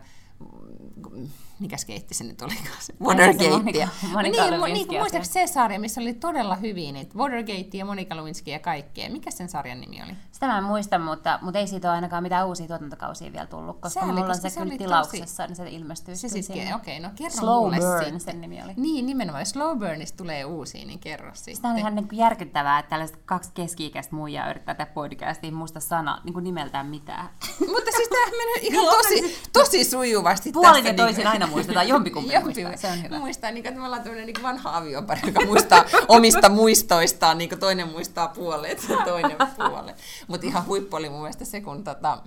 [1.60, 2.54] mikä skeitti se nyt oli?
[3.02, 3.50] Watergate.
[3.50, 3.90] Watergate.
[4.14, 5.00] Monica niin, mu- Lewinsky niin, asia.
[5.00, 9.10] muistaakseni se sarja, missä oli todella hyviä niitä Watergate ja Monica Lewinsky ja kaikkea.
[9.10, 10.12] Mikä sen sarjan nimi oli?
[10.32, 13.80] Sitä mä en muista, mutta, mutta ei siitä ole ainakaan mitään uusia tuotantokausia vielä tullut,
[13.82, 16.76] koska Sääli, mulla on se, se kyllä tilauksessa, niin se ilmestyy Se sinne.
[16.76, 18.20] okei, no kerro Slow mulle Burn sitten.
[18.20, 18.74] sen nimi oli.
[18.78, 19.42] Niin, nimenomaan.
[19.42, 21.56] Jos Slow Burnista tulee uusia, niin kerro sitten.
[21.56, 25.80] Sitä on ihan niin kuin järkyttävää, että tällaiset kaksi keski-ikäistä muijaa yrittää tätä podcastia, muista
[25.80, 27.30] sana, niin kuin nimeltään mitään.
[27.60, 29.86] Mutta siis tämä menee ihan Niin, tosi, tosi
[30.36, 30.52] sujuvasti.
[30.52, 33.20] Puolin ja toisin niinku- aina muistetaan, jompikumpi Jompi- muistaa, se on hyvä.
[33.20, 37.50] Muistaa, niin kuin, että me ollaan tämmöinen niin vanha aviopari, joka muistaa omista muistoistaan, niin
[37.50, 39.96] kuin toinen muistaa puolet ja toinen puolet.
[40.28, 42.18] Mutta ihan huippu oli mun mielestä se, kun tota,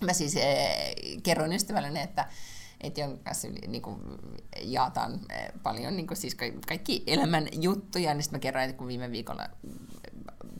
[0.00, 2.26] mä siis eh, kerroin ystävälleni, että
[2.80, 4.00] että jonka kanssa niin kuin,
[4.62, 8.78] jaataan eh, paljon niin kuin, siis ka- kaikki elämän juttuja, niin sitten mä kerroin, että
[8.78, 9.48] kun viime viikolla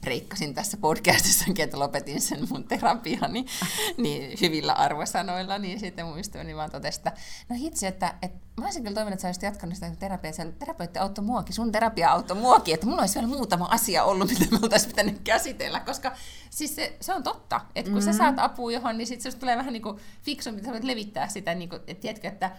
[0.01, 3.45] breikkasin tässä podcastissa, että lopetin sen mun terapiani
[3.97, 7.11] niin hyvillä arvosanoilla, niin sitten mun ystäväni vaan totesi, että
[7.49, 10.53] no hitsi, että, että mä olisin kyllä toivonut, että sä olisit jatkanut sitä terapiaa, siellä
[10.59, 14.45] terapeutti auttoi muakin, sun terapia auttoi muakin, että mulla olisi vielä muutama asia ollut, mitä
[14.51, 16.11] me oltaisiin pitänyt käsitellä, koska
[16.49, 18.13] siis se, se on totta, että kun mm-hmm.
[18.13, 20.83] sä saat apua johon, niin sitten se tulee vähän niin kuin fiksumpi, että sä voit
[20.83, 22.51] levittää sitä, niin kuin, että tiedätkö, että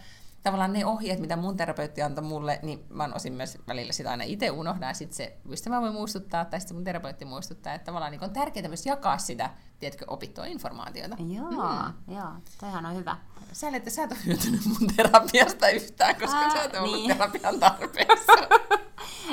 [0.43, 4.23] tavallaan ne ohjeet, mitä mun terapeutti antoi mulle, niin mä osin myös välillä sitä aina
[4.23, 8.11] itse unohdan, ja sitten se ystävä voi muistuttaa, tai sitten mun terapeutti muistuttaa, että tavallaan
[8.11, 9.49] niin on tärkeää myös jakaa sitä,
[9.79, 11.17] tiedätkö, opittua informaatiota.
[11.19, 12.13] Joo, mm.
[12.15, 13.17] joo, sehän on hyvä.
[13.51, 17.17] Sä että sä et ole hyötynyt mun terapiasta yhtään, koska Ää, sä et ollut niin.
[17.17, 18.33] terapian tarpeessa.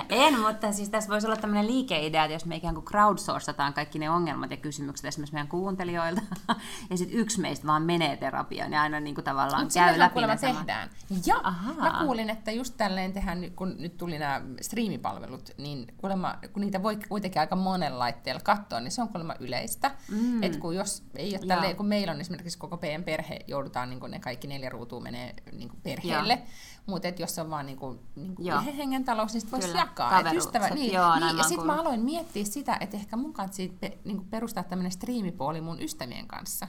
[0.09, 3.99] En, mutta siis tässä voisi olla tämmöinen liikeidea, että jos me ikään kuin crowdsourcataan kaikki
[3.99, 6.23] ne ongelmat ja kysymykset esimerkiksi meidän kuuntelijoilta,
[6.91, 10.21] ja sitten yksi meistä vaan menee terapiaan ja aina niin kuin tavallaan Mut käy läpi
[10.21, 10.41] samat.
[10.41, 10.91] tehdään.
[11.27, 11.75] Ja Ahaa.
[11.75, 16.83] mä kuulin, että just tälleen tehdään, kun nyt tuli nämä striimipalvelut, niin kuulemma, kun niitä
[16.83, 19.91] voi kuitenkin aika monen laitteella katsoa, niin se on kuulemma yleistä.
[20.11, 20.43] Mm.
[20.43, 24.01] Että kun jos ei ole tälleen, kun meillä on esimerkiksi koko meidän perhe, joudutaan niin
[24.09, 26.43] ne kaikki neljä ruutua menee niin perheelle,
[26.89, 27.79] mutta jos se on vaan niin
[28.17, 28.59] niin Joo.
[28.61, 30.21] yhden hengen talous, niin sit voisi Kyllä, jakaa.
[30.21, 33.63] Et ystävä, niin, joo, niin, ja sitten mä aloin miettiä sitä, että ehkä mun kanssa
[33.81, 36.69] pe, niin kuin perustaa tämmöinen striimipuoli mun ystävien kanssa.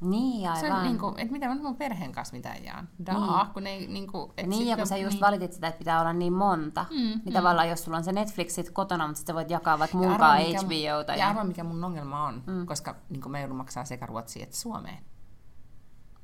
[0.00, 0.84] Niin, Se on aivan.
[0.84, 2.88] niin kuin, että mitä mä mun perheen kanssa mitään jaan.
[3.06, 5.20] Daa, kun ei niin kuin, et Niin, ja kun sä just niin.
[5.20, 7.32] valitit sitä, että pitää olla niin monta, mm, niin mm.
[7.32, 10.08] tavallaan jos sulla on se Netflix sit kotona, mutta sit sä voit jakaa vaikka Ja
[10.08, 11.12] mikä mun- HBOta.
[11.12, 11.28] Ja Ja...
[11.28, 12.66] arvaa, mikä mun ongelma on, mm.
[12.66, 15.04] koska niin mä joudun maksaa sekä Ruotsiin että Suomeen.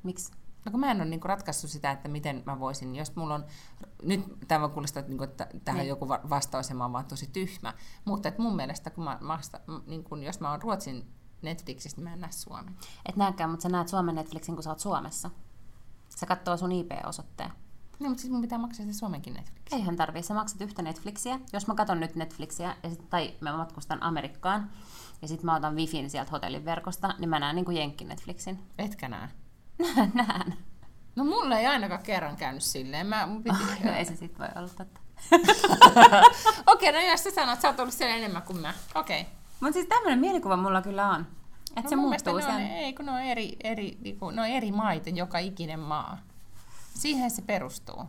[0.03, 0.31] Miksi?
[0.67, 3.45] No kun mä en ole niin ratkaissut sitä, että miten mä voisin, jos mulla on,
[4.03, 5.89] nyt tämä voi kuulostaa, että, niin kuin, että tähän Niin.
[5.89, 7.73] joku va- vastaus ja mä oon vaan tosi tyhmä,
[8.05, 11.07] mutta että mun mielestä, kun mä, vasta, niin kun, jos mä oon Ruotsin
[11.41, 12.75] Netflixistä, niin mä en näe Suomen.
[13.05, 15.31] Et näkään, mutta sä näet Suomen Netflixin, kun sä oot Suomessa.
[16.09, 17.51] Se katsoo sun IP-osoitteen.
[17.99, 19.61] No, mutta siis mun pitää maksaa se Suomenkin Netflix.
[19.71, 21.39] Eihän tarvii, sä maksat yhtä Netflixiä.
[21.53, 24.69] Jos mä katson nyt Netflixiä, ja sit, tai mä matkustan Amerikkaan,
[25.21, 28.59] ja sitten mä otan wifin sieltä hotellin verkosta, niin mä näen niin kuin Jenkki Netflixin.
[28.77, 29.29] Etkä näe.
[30.13, 30.53] Näen.
[31.15, 33.07] No mulla ei ainakaan kerran käynyt silleen.
[33.07, 33.57] Mä, mun piti...
[33.83, 34.99] No ei se sit voi olla totta.
[36.73, 38.73] Okei, no jos sä sanot, että sä oot ollut siellä enemmän kuin mä.
[38.95, 39.25] Okei.
[39.59, 41.27] Mutta siis tämmöinen mielikuva mulla kyllä on.
[41.69, 42.61] Että No se muuttuu ne on, sen.
[42.67, 46.17] ei, kun ne on eri, eri, niinku, ne on eri maita, joka ikinen maa.
[46.93, 48.03] Siihen se perustuu.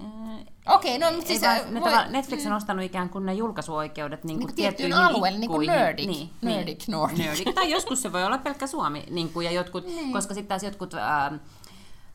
[0.00, 1.42] Äh, Okei, no mutta Ei siis...
[1.42, 4.46] vaan, äh, ne voi- tava- Netflix on ostanut ikään kuin ne julkaisuoikeudet niin Niin kuin
[4.48, 5.66] kuin tiettyyn alueelle, niin kuin.
[5.66, 6.06] Nordic.
[6.06, 6.96] Niin, Nordic, niin.
[6.98, 7.26] Nordic.
[7.26, 7.54] Nordic.
[7.54, 10.12] Tai joskus se voi olla pelkkä Suomi, niin kuin, ja jotkut, Niin.
[10.12, 11.32] koska sitten taas jotkut, ää,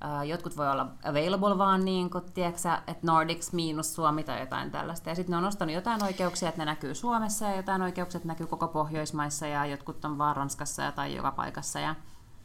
[0.01, 4.71] ää, jotkut voi olla available vaan niin kuin, tiedätkö, että Nordics miinus Suomi tai jotain
[4.71, 5.09] tällaista.
[5.09, 8.27] Ja sitten ne on ostanut jotain oikeuksia, että ne näkyy Suomessa ja jotain oikeuksia, että
[8.27, 11.79] näkyy koko Pohjoismaissa ja jotkut on vaan Ranskassa ja tai joka paikassa.
[11.79, 11.95] Ja,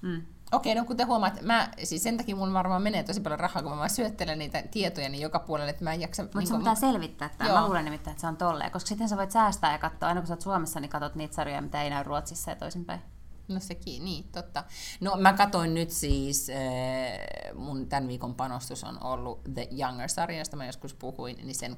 [0.03, 0.23] mm.
[0.53, 3.73] Okei, no kuten huomaat, mä, siis sen takia mun varmaan menee tosi paljon rahaa, kun
[3.73, 6.23] mä vaan syöttelen niitä tietoja niin joka puolelle, että mä en jaksa...
[6.23, 7.53] Mutta niin sun pitää selvittää tämä.
[7.53, 8.71] Mä luulen nimittäin, että se on tolleen.
[8.71, 11.35] Koska sitten sä voit säästää ja katsoa, aina kun sä oot Suomessa, niin katsot niitä
[11.35, 13.01] sarjoja, mitä ei näy Ruotsissa ja toisinpäin.
[13.49, 14.65] No sekin, niin, totta.
[15.01, 20.57] No mä katoin nyt siis, äh, mun tämän viikon panostus on ollut The Younger-sarja, josta
[20.57, 21.77] mä joskus puhuin, niin sen,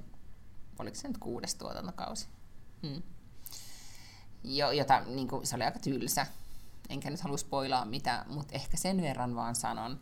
[0.79, 2.29] oliko se nyt kuudes tuotantokausi?
[2.87, 3.03] Hmm.
[4.45, 6.27] Jo, jota, niin kuin, se oli aika tylsä.
[6.89, 10.01] Enkä nyt halua spoilaa mitä, mutta ehkä sen verran vaan sanon,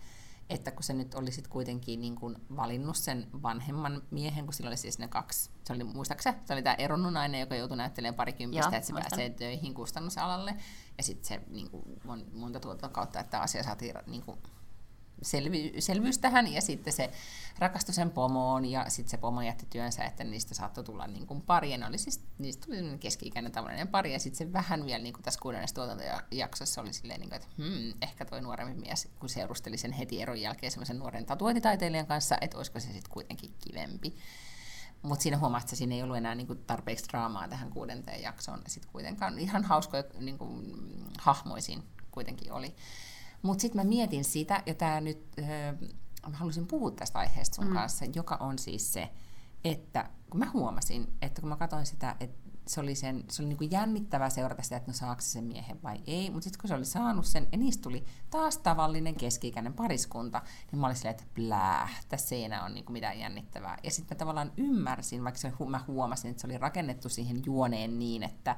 [0.50, 4.68] että kun se nyt oli sit kuitenkin niin kuin valinnut sen vanhemman miehen, kun sillä
[4.68, 8.14] oli siis ne kaksi, se oli, muistaaksä, se oli tämä eronnut nainen, joka joutui näyttelemään
[8.14, 9.10] parikymppistä, että se muistan.
[9.10, 10.56] pääsee töihin kustannusalalle,
[10.98, 14.38] ja sitten se niin kuin, mon, monta tuota kautta, että asia saatiin niin kuin,
[15.22, 17.10] selvy, selvyys tähän, ja sitten se
[17.58, 21.42] rakastui sen pomoon, ja sitten se pomo jätti työnsä, että niistä saattoi tulla niin kuin
[21.42, 25.22] pari, oli siis, niistä tuli keski-ikäinen tavallinen pari, ja sitten se vähän vielä niin kuin
[25.22, 29.76] tässä kuudennessa tuotantojaksossa oli silleen, niin kuin, että hmm, ehkä toi nuorempi mies, kun seurusteli
[29.76, 34.14] sen heti eron jälkeen semmoisen nuoren tatuointitaiteilijan kanssa, että olisiko se sitten kuitenkin kivempi.
[35.02, 38.62] Mutta siinä huomaat, että siinä ei ollut enää niinku tarpeeksi draamaa tähän kuudenteen jaksoon.
[38.66, 40.62] Sitten kuitenkaan ihan hauskoja niinku,
[41.18, 42.74] hahmoisin kuitenkin oli.
[43.42, 45.74] Mutta sitten mä mietin sitä, ja tämä nyt, äh,
[46.30, 47.74] mä halusin puhua tästä aiheesta sun mm.
[47.74, 49.08] kanssa, joka on siis se,
[49.64, 53.48] että kun mä huomasin, että kun mä katsoin sitä, että se oli, sen, se oli
[53.48, 56.30] niin kuin jännittävää seurata sitä, että no saako se sen miehen vai ei.
[56.30, 60.80] Mutta sitten kun se oli saanut sen, ja niistä tuli taas tavallinen keski-ikäinen pariskunta, niin
[60.80, 63.78] mä olin silleen, että pläh, tässä ei enää ole niin kuin mitään jännittävää.
[63.82, 67.98] Ja sitten mä tavallaan ymmärsin, vaikka se, mä huomasin, että se oli rakennettu siihen juoneen
[67.98, 68.56] niin, että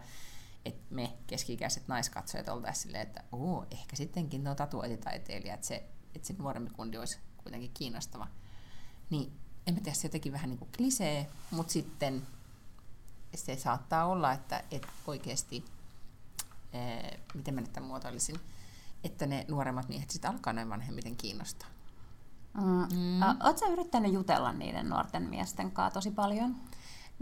[0.65, 6.29] että me keski-ikäiset naiskatsojat oltaisiin silleen, että oo, ehkä sittenkin tuo tatuointitaiteilija, että se, että
[6.29, 8.27] se nuorempi kundi olisi kuitenkin kiinnostava.
[9.11, 9.33] Niin
[9.67, 12.27] en mä tiedä, se jotenkin vähän niin kuin klisee, mutta sitten
[13.35, 15.65] se saattaa olla, että, että oikeasti,
[16.73, 18.41] ää, miten mä nyt tämän muotoilisin,
[19.05, 21.69] että ne nuoremmat miehet sitten alkaa näin vanhemmiten kiinnostaa.
[22.55, 22.97] Mm.
[22.97, 23.23] Mm.
[23.45, 26.57] Oletko yrittänyt jutella niiden nuorten miesten kanssa tosi paljon?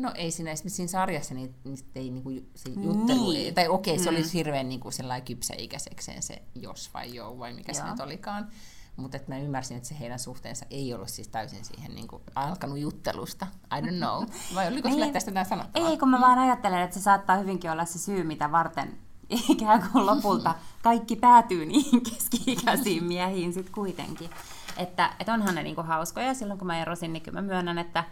[0.01, 3.55] No ei siinä, esimerkiksi siinä sarjassa niin, niin ei niinku, se juttelu, niin.
[3.55, 4.17] tai okei, okay, se mm.
[4.17, 4.89] oli hirveän niinku
[5.25, 7.85] kypsäikäisekseen se jos vai joo, vai mikä Joo.
[7.85, 8.49] se nyt olikaan.
[8.97, 12.79] Mutta mä ymmärsin, että se heidän suhteensa ei ollut siis täysin siihen niin kuin, alkanut
[12.79, 13.47] juttelusta.
[13.79, 14.25] I don't know.
[14.55, 14.99] Vai oliko niin.
[14.99, 15.89] sulle tästä jotain sanottavaa?
[15.89, 18.99] Ei, kun mä vaan ajattelen, että se saattaa hyvinkin olla se syy, mitä varten
[19.49, 24.31] ikään kuin lopulta kaikki päätyy niihin keski-ikäisiin miehiin sitten kuitenkin.
[24.77, 26.35] Että, että onhan ne niinku hauskoja.
[26.35, 28.05] Silloin kun mä erosin, niin kyllä mä myönnän, että,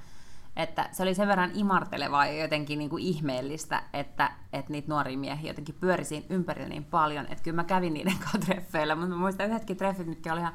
[0.59, 5.51] että se oli sen verran imartelevaa ja jotenkin niinku ihmeellistä, että, että niitä nuoria miehiä
[5.51, 9.47] jotenkin pyörisi ympärillä niin paljon, että kyllä mä kävin niiden kanssa treffeillä, mutta mä muistan
[9.47, 10.55] yhdetkin treffit, mitkä oli ihan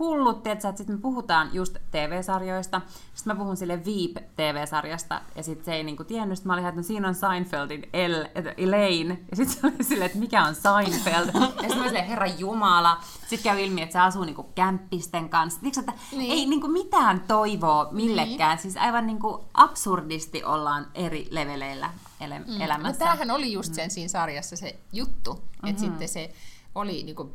[0.00, 2.80] hullut, että sitten me puhutaan just TV-sarjoista,
[3.14, 6.66] sitten mä puhun sille Veep TV-sarjasta, ja sitten se ei niinku tiennyt, sitten mä olin,
[6.66, 10.54] että no, siinä on Seinfeldin El, Elaine, ja sitten se oli silleen, että mikä on
[10.54, 15.28] Seinfeld, ja sitten mä silleen, herra Jumala, sitten käy ilmi, että se asuu niinku kämppisten
[15.28, 16.32] kanssa, Tiiäks, että niin.
[16.32, 18.62] ei niinku mitään toivoa millekään, niin.
[18.62, 22.60] siis aivan niinku absurdisti ollaan eri leveleillä ele- mm.
[22.60, 22.92] elämässä.
[22.92, 23.90] No tämähän oli just sen mm.
[23.90, 25.78] siinä sarjassa se juttu, että mm-hmm.
[25.78, 26.34] sitten se
[26.74, 27.30] oli niinku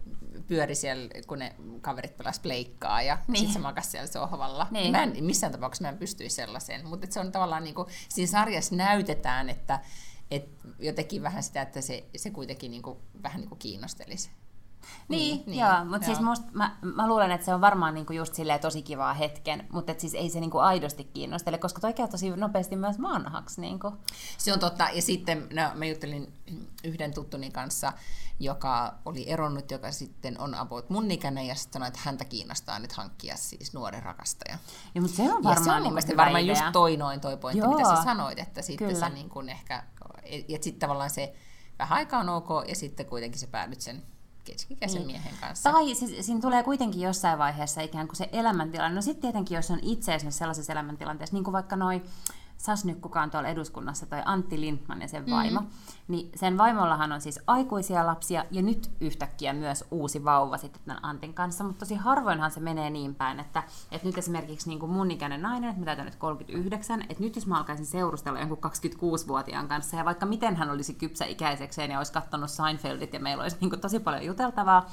[0.48, 3.38] pyöri siellä, kun ne kaverit pelas pleikkaa ja niin.
[3.38, 4.68] sitten se makasi siellä sohvalla.
[4.72, 4.92] Niin.
[4.92, 8.32] Mä en, missään tapauksessa mä en pystyisi sellaiseen, mutta se on tavallaan niin kuin, siinä
[8.32, 9.80] sarjassa näytetään, että
[10.32, 14.30] et jotenkin vähän sitä, että se, se kuitenkin niin kuin, vähän niin kuin kiinnostelisi.
[15.08, 18.34] Niin, niin, joo, mutta siis musta, mä, mä luulen, että se on varmaan niinku just
[18.34, 22.08] silleen tosi kivaa hetken, mutta et siis ei se niinku aidosti kiinnostele, koska toi käy
[22.08, 23.62] tosi nopeasti myös vanhaksi.
[23.62, 23.94] Niinku.
[24.38, 26.34] Se on totta, ja sitten no, mä juttelin
[26.84, 27.94] yhden tuttuni kanssa,
[28.40, 32.80] joka oli eronnut, joka sitten on about mun ikäinen, ja sitten sanoi, että häntä kiinnostaa
[32.80, 34.58] nyt hankkia siis nuoren rakastaja.
[34.96, 36.52] Ja, mutta se on varmaan, ja se on niin varmaan idea.
[36.52, 39.00] just toi noin toi pointti, Joo, mitä sä sanoit, että sitten kyllä.
[39.00, 39.84] se niin kuin ehkä,
[40.48, 41.36] ja sitten tavallaan se
[41.80, 44.04] vähän aikaa on ok, ja sitten kuitenkin se päädyt sen
[44.46, 45.08] keskikäisen niin.
[45.08, 45.72] miehen kanssa.
[45.72, 48.96] Tai se, siinä tulee kuitenkin jossain vaiheessa ikään kuin se elämäntilanne.
[48.96, 52.04] No sitten tietenkin, jos on itse esimerkiksi sellaisessa elämäntilanteessa, niin kuin vaikka noin
[52.66, 55.32] Sasny, kuka on tuolla eduskunnassa, toi Antti Lindman ja sen mm.
[55.32, 55.68] vaimo, mm.
[56.08, 61.06] niin sen vaimollahan on siis aikuisia lapsia ja nyt yhtäkkiä myös uusi vauva sitten tämän
[61.06, 64.92] Antin kanssa, mutta tosi harvoinhan se menee niin päin, että, että nyt esimerkiksi niin kuin
[64.92, 68.60] mun ikäinen nainen, että mä täytän nyt 39, että nyt jos mä alkaisin seurustella jonkun
[68.66, 73.44] 26-vuotiaan kanssa ja vaikka miten hän olisi kypsä ikäisekseen ja olisi katsonut Seinfeldit ja meillä
[73.44, 74.90] olisi niin kuin tosi paljon juteltavaa,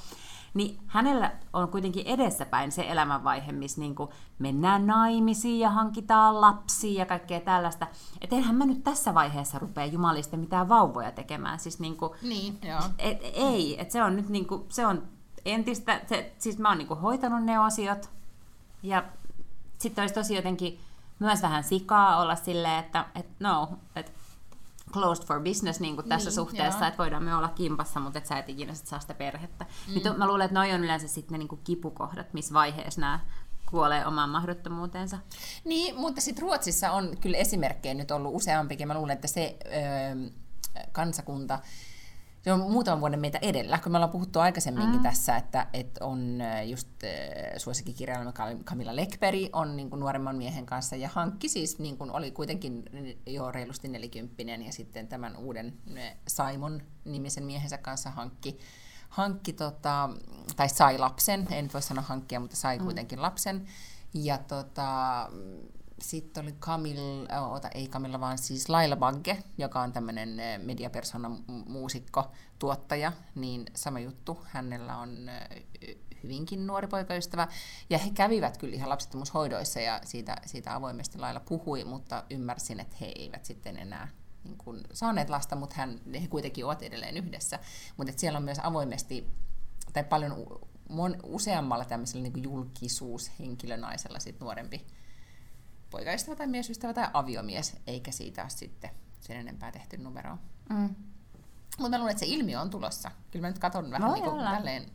[0.54, 6.98] niin hänellä on kuitenkin edessäpäin se elämänvaihe, missä niin kuin mennään naimisiin ja hankitaan lapsia
[6.98, 7.86] ja kaikkea tällaista.
[8.20, 11.58] Että eihän mä nyt tässä vaiheessa rupea jumalista mitään vauvoja tekemään.
[11.58, 12.80] Siis niin kuin, niin, joo.
[12.98, 15.02] Et, ei, että se on nyt niin kuin, se on
[15.44, 18.10] entistä, se, siis mä oon niin kuin hoitanut ne asiat
[18.82, 19.04] ja
[19.78, 20.80] sitten olisi tosi jotenkin
[21.18, 24.12] myös vähän sikaa olla silleen, että et no, että
[24.92, 26.88] closed for business niin kuin tässä niin, suhteessa, joo.
[26.88, 29.66] että voidaan me olla kimpassa, mutta et sä et ikinä sit saa sitä perhettä.
[29.88, 29.94] Mm.
[29.94, 33.20] Nyt mä luulen, että noi on yleensä sitten ne niin kuin kipukohdat, missä vaiheessa nämä
[33.70, 35.18] kuolee omaan mahdottomuuteensa.
[35.64, 38.88] Niin, mutta sitten Ruotsissa on kyllä esimerkkejä nyt ollut useampikin.
[38.88, 40.30] Mä luulen, että se öö,
[40.92, 41.58] kansakunta,
[42.42, 45.02] se on muutaman vuoden meitä edellä, kun me ollaan puhuttu aikaisemminkin mm.
[45.02, 46.88] tässä, että, että on just
[47.56, 48.32] suosikkikirjailija
[48.64, 52.84] Camilla Lekperi on niin kuin nuoremman miehen kanssa ja hankki siis, niin kuin oli kuitenkin
[53.26, 55.78] jo reilusti nelikymppinen ja sitten tämän uuden
[56.28, 58.58] Simon nimisen miehensä kanssa hankki,
[59.08, 60.10] hankki tota,
[60.56, 62.84] tai sai lapsen, en voi sanoa hankkia, mutta sai mm.
[62.84, 63.66] kuitenkin lapsen.
[64.14, 65.28] Ja tota,
[66.02, 71.30] sitten oli Camille, ota, ei Camilla, vaan siis Laila Bagge, joka on tämmöinen mediapersona,
[71.66, 74.38] muusikko, tuottaja, niin sama juttu.
[74.44, 75.30] Hänellä on
[76.22, 77.48] hyvinkin nuori poikaystävä.
[77.90, 82.96] Ja he kävivät kyllä ihan lapsettomuushoidoissa ja siitä, siitä avoimesti Laila puhui, mutta ymmärsin, että
[83.00, 84.08] he eivät sitten enää
[84.44, 87.58] niin kuin, saaneet lasta, mutta hän, he kuitenkin ovat edelleen yhdessä.
[87.96, 89.30] Mutta siellä on myös avoimesti,
[89.92, 90.46] tai paljon
[91.22, 94.86] useammalla tämmöisellä niin julkisuushenkilönaisella sit nuorempi
[95.92, 100.38] poikaystävä tai miesystävä tai aviomies, eikä siitä ole sitten sen enempää tehty numeroa.
[100.70, 100.94] Mm.
[101.78, 103.10] Mutta mä luulen, että se ilmiö on tulossa.
[103.30, 104.86] Kyllä mä nyt katson vähän no, niin kuin tälleen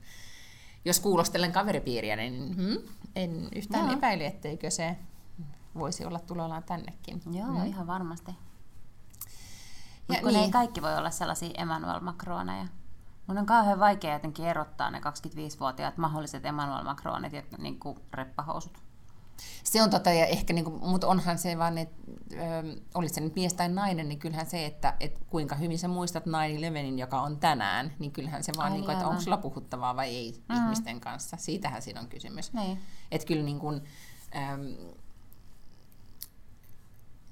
[0.85, 2.77] jos kuulostelen kaveripiiriä, niin hmm,
[3.15, 3.93] en yhtään Joo.
[3.93, 4.97] epäile, etteikö se
[5.75, 7.21] voisi olla tulollaan tännekin.
[7.31, 7.65] Joo, Mm.
[7.65, 8.31] ihan varmasti.
[8.31, 8.37] Ja
[10.07, 10.43] Mutta kun niin.
[10.43, 12.67] ei kaikki voi olla sellaisia Emmanuel Macroneja.
[13.27, 18.86] Mun on kauhean vaikea jotenkin erottaa ne 25-vuotiaat mahdolliset Emmanuel Macronit ja niin kuin reppahousut.
[19.63, 21.95] Se on tota, ja ehkä, niinku, mutta onhan se vaan, että
[22.95, 26.23] olisi se nyt mies tai nainen, niin kyllähän se, että et kuinka hyvin sä muistat
[26.25, 26.29] 9-11,
[26.97, 29.11] joka on tänään, niin kyllähän se vaan, Ai niinku, että aivan.
[29.11, 30.55] onko sulla puhuttavaa vai ei mm.
[30.55, 31.37] ihmisten kanssa.
[31.37, 32.53] Siitähän siinä on kysymys.
[32.53, 32.79] Niin.
[33.11, 33.81] Että kyllä niin kuin,
[34.35, 34.75] äm,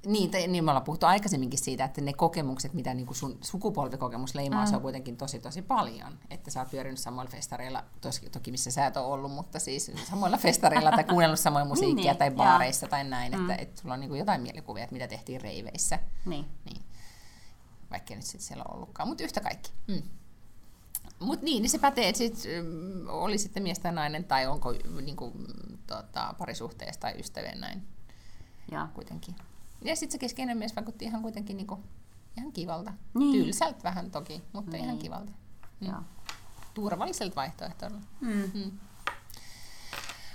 [0.06, 3.38] niin, tai, niin me ollaan puhuttu aikaisemminkin siitä, että ne kokemukset, mitä niin kuin sun
[3.40, 4.70] sukupolvikokemus leimaa, mm.
[4.70, 6.18] se on kuitenkin tosi tosi paljon.
[6.30, 9.92] Että sä oot pyörinyt samoilla festareilla, tosi, toki missä sä et ole ollut, mutta siis
[10.10, 14.00] samoilla festareilla tai kuunnellut samoja musiikkia Niin, tai baareissa tai näin, että, että sulla on
[14.00, 15.98] niin kuin jotain mielikuvia, että mitä tehtiin reiveissä.
[16.24, 16.46] Niin.
[16.64, 16.82] Niin.
[17.90, 19.72] Vaikka nyt sitten siellä ollutkaan, mutta yhtä kaikki.
[19.86, 20.02] Mm.
[21.20, 24.74] Mutta niin, niin se pätee, että sit, mm, oli sitten mies tai nainen tai onko
[25.02, 25.32] niin kuin,
[25.86, 27.82] tota, parisuhteessa tai ystävien näin
[28.72, 28.86] Joo.
[28.94, 29.34] kuitenkin.
[29.86, 31.80] Ja sitten se keskeinen mies vaikutti ihan kuitenkin niin kuin,
[32.38, 32.92] ihan kivalta.
[33.14, 33.44] Niin.
[33.44, 34.84] Tylsältä vähän toki, mutta niin.
[34.84, 35.32] ihan kivalta.
[35.80, 35.88] Mm.
[35.88, 35.98] Joo.
[36.74, 37.96] Turvalliselta vaihtoehtolta.
[38.20, 38.50] Mm.
[38.54, 38.70] Mm.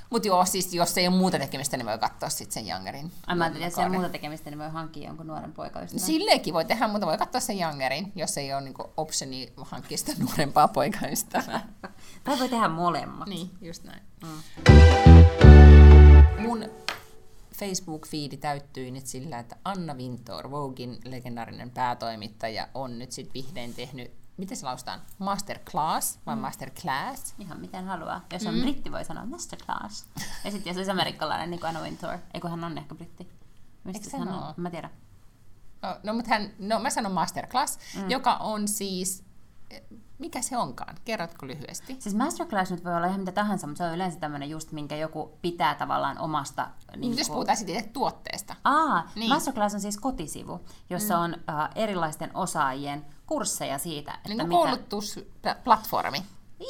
[0.10, 3.12] Mutta joo, siis jos ei ole muuta tekemistä, niin voi katsoa sitten sen Jangerin.
[3.28, 4.00] Ai mä ajattelin, että on Kauden.
[4.00, 6.06] muuta tekemistä, niin voi hankkia jonkun nuoren poikaystävän.
[6.06, 10.12] Silleenkin voi tehdä, mutta voi katsoa sen Jangerin, jos ei ole niinku optioni hankkia sitä
[10.24, 11.68] nuorempaa poikaystävää.
[12.24, 13.28] Tai voi tehdä molemmat.
[13.28, 14.02] niin, just näin.
[14.24, 14.30] Mm.
[16.42, 16.66] Mun
[17.62, 24.12] Facebook-fiidi täyttyi nyt sillä, että Anna Vintor, Voguein legendaarinen päätoimittaja, on nyt sitten vihdein tehnyt,
[24.38, 26.41] miten se laustaan, masterclass vai mm.
[26.41, 27.36] masterclass?
[27.39, 28.26] Ihan miten haluaa.
[28.32, 28.62] Jos on mm.
[28.62, 30.06] britti, voi sanoa masterclass.
[30.43, 32.17] Ja sitten jos olisi amerikkalainen, niin kuin Anna Wintour.
[32.34, 33.28] Eikö hän on ehkä britti?
[33.84, 34.54] Mistä Eikö se hän on?
[34.58, 34.91] Mä tiedän.
[35.82, 38.10] No, no mutta hän, no mä sanon masterclass, mm.
[38.10, 39.24] joka on siis,
[40.21, 40.95] mikä se onkaan?
[41.05, 41.95] Kerrotko lyhyesti?
[41.99, 44.95] Siis masterclass nyt voi olla ihan mitä tahansa, mutta se on yleensä tämmöinen just, minkä
[44.95, 46.69] joku pitää tavallaan omasta...
[46.97, 48.55] Niin, jos puhutaan sitten itse tuotteesta.
[48.63, 49.29] Aa, Niin.
[49.29, 51.23] Masterclass on siis kotisivu, jossa mm.
[51.23, 54.49] on uh, erilaisten osaajien kursseja siitä, että Niin mitä...
[54.49, 56.23] koulutusplatformi.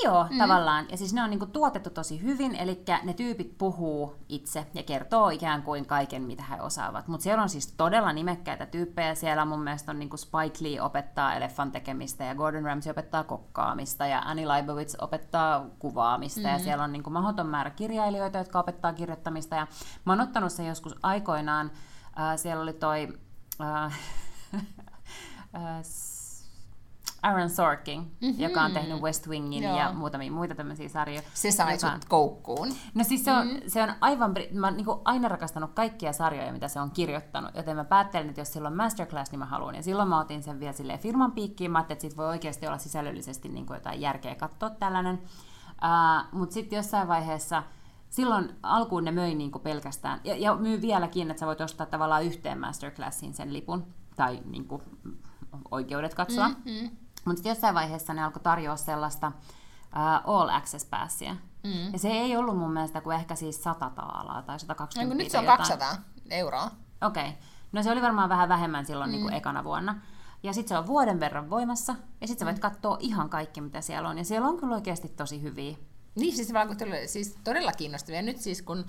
[0.03, 0.37] Joo, mm.
[0.37, 0.85] tavallaan.
[0.91, 5.29] Ja siis ne on niinku tuotettu tosi hyvin, eli ne tyypit puhuu itse ja kertoo
[5.29, 7.07] ikään kuin kaiken, mitä he osaavat.
[7.07, 9.15] Mutta siellä on siis todella nimekkäitä tyyppejä.
[9.15, 14.05] Siellä mun mielestä on niinku Spike Lee opettaa elefan tekemistä ja Gordon Ramsay opettaa kokkaamista
[14.05, 16.41] ja Annie Leibovitz opettaa kuvaamista.
[16.41, 16.53] Mm.
[16.53, 19.55] Ja siellä on niinku mahdoton määrä kirjailijoita, jotka opettaa kirjoittamista.
[19.55, 19.67] Ja
[20.05, 21.71] mä oon ottanut sen joskus aikoinaan.
[22.19, 23.17] Äh, siellä oli toi...
[23.61, 23.99] Äh,
[25.55, 25.83] äh,
[27.23, 28.43] Aaron Sorkin, mm-hmm.
[28.43, 29.77] joka on tehnyt West Wingin Joo.
[29.77, 31.21] ja muutamia muita tämmöisiä sarjoja.
[31.33, 31.93] Se sai joka...
[31.93, 32.73] sut koukkuun.
[32.93, 33.61] No siis se on, mm.
[33.67, 34.33] se on aivan...
[34.53, 38.41] Mä oon niin aina rakastanut kaikkia sarjoja, mitä se on kirjoittanut, joten mä päättelin, että
[38.41, 39.75] jos sillä on masterclass, niin mä haluan.
[39.75, 41.71] Ja silloin mä otin sen vielä silleen firman piikkiin.
[41.71, 45.15] Mä ajattelin, että siitä voi oikeasti olla sisällöllisesti niin kuin jotain järkeä katsoa tällainen.
[45.15, 47.63] Uh, Mutta sitten jossain vaiheessa
[48.09, 51.85] silloin alkuun ne möi niin kuin pelkästään, ja, ja myy vieläkin, että sä voit ostaa
[51.85, 54.81] tavallaan yhteen masterclassiin sen lipun, tai niin kuin,
[55.71, 56.47] oikeudet katsoa.
[56.47, 56.89] Mm, mm.
[57.25, 61.35] Mutta sitten jossain vaiheessa ne alkoi tarjoa sellaista uh, all access passia.
[61.63, 61.93] Mm.
[61.93, 65.17] Ja se ei ollut mun mielestä kuin ehkä siis 100 taalaa tai No, 120 kun
[65.17, 65.95] nyt se on tai 200
[66.29, 66.71] euroa.
[67.01, 67.23] Okei.
[67.27, 67.41] Okay.
[67.71, 69.11] No se oli varmaan vähän vähemmän silloin mm.
[69.11, 70.01] niin kuin ekana vuonna.
[70.43, 73.81] Ja sitten se on vuoden verran voimassa, ja sitten sä voit katsoa ihan kaikki, mitä
[73.81, 74.17] siellä on.
[74.17, 75.77] Ja siellä on kyllä oikeasti tosi hyviä.
[76.15, 76.53] Niin, siis,
[77.05, 78.21] siis todella kiinnostavia.
[78.21, 78.85] Nyt siis kun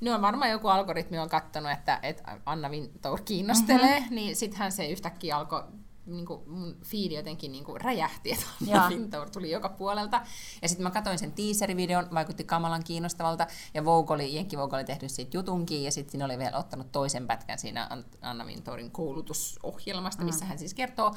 [0.00, 4.14] ne on varmaan joku algoritmi on katsonut, että, että Anna Vintour kiinnostelee, mm-hmm.
[4.14, 5.64] niin sittenhän se yhtäkkiä alkoi
[6.06, 8.46] niin kuin mun feedi jotenkin niin kuin räjähti, että.
[8.88, 10.22] Vintour tuli joka puolelta.
[10.62, 14.84] Ja sitten mä katsoin sen teaser-videon, vaikutti kamalan kiinnostavalta, ja Vogue oli, Jenkki Vogue oli
[14.84, 18.90] tehnyt siitä jutunkin, ja sitten siinä oli vielä ottanut toisen pätkän siinä An- Anna Vintourin
[18.90, 21.14] koulutusohjelmasta, missä hän siis kertoo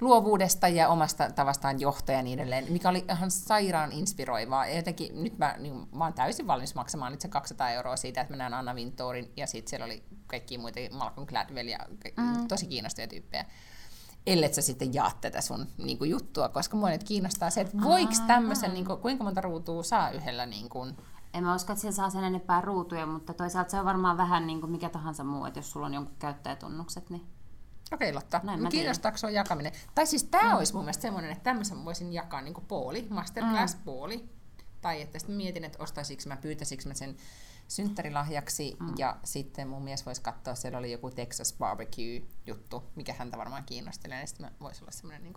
[0.00, 4.66] luovuudesta ja omasta tavastaan johtaa ja niin edelleen, mikä oli ihan sairaan inspiroivaa.
[4.66, 8.20] Ja jotenkin nyt mä, niin, mä oon täysin valmis maksamaan nyt se 200 euroa siitä,
[8.20, 11.78] että mä näen Anna Vintourin ja sitten siellä oli kaikki muita, Malcolm Gladwell ja
[12.16, 12.48] mm.
[12.48, 13.44] tosi kiinnostavia tyyppejä.
[14.26, 17.82] Ellet sä sitten jaat tätä sun niin kuin, juttua, koska mua nyt kiinnostaa se, että
[17.82, 20.96] voiko tämmöisen, niin kuin, kuinka monta ruutua saa yhdellä niin kuin,
[21.34, 24.46] En mä usko, että siellä saa sen enempää ruutuja, mutta toisaalta se on varmaan vähän
[24.46, 27.26] niin kuin mikä tahansa muu, että jos sulla on jonkun käyttäjätunnukset, niin
[27.92, 29.72] Okei Lotta, Näin mä kiinnostaako sua jakaminen?
[29.94, 30.58] Tai siis tämä mm.
[30.58, 34.16] olisi mun mielestä semmoinen, että tämmöisen voisin jakaa niin pooli, masterclass-pooli.
[34.16, 34.28] Mm.
[34.80, 37.16] Tai että sitten mietin, että ostaisinko mä, pyytäisikö mä sen
[37.70, 38.76] synttärilahjaksi.
[38.80, 38.92] Mm.
[38.98, 44.20] Ja sitten mun mies voisi katsoa, siellä oli joku Texas barbecue-juttu, mikä häntä varmaan kiinnostelee.
[44.20, 45.34] Ja sitten mä voisi olla semmoinen niin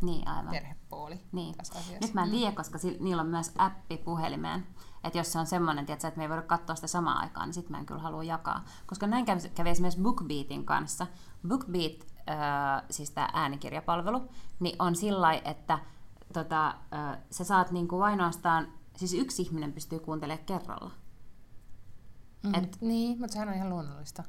[0.00, 0.50] niin aivan.
[0.50, 1.54] perhepooli Niin.
[1.56, 2.06] tässä asiassa.
[2.06, 4.66] Nyt mä en tiedä, koska si- niillä on myös appi puhelimeen.
[5.04, 7.54] Että jos se on semmoinen, tiedätkö, että me ei voida katsoa sitä samaan aikaan, niin
[7.54, 8.64] sitten mä en kyllä halua jakaa.
[8.86, 11.06] Koska näin kävi, kävi esimerkiksi BookBeatin kanssa.
[11.48, 14.28] BookBeat, äh, siis tämä äänikirjapalvelu,
[14.60, 15.78] niin on sillä että
[16.32, 20.90] tota, äh, sä saat niinku ainoastaan siis yksi ihminen pystyy kuuntelemaan kerralla.
[22.42, 24.24] Mm, Et, niin, mutta sehän on ihan luonnollista.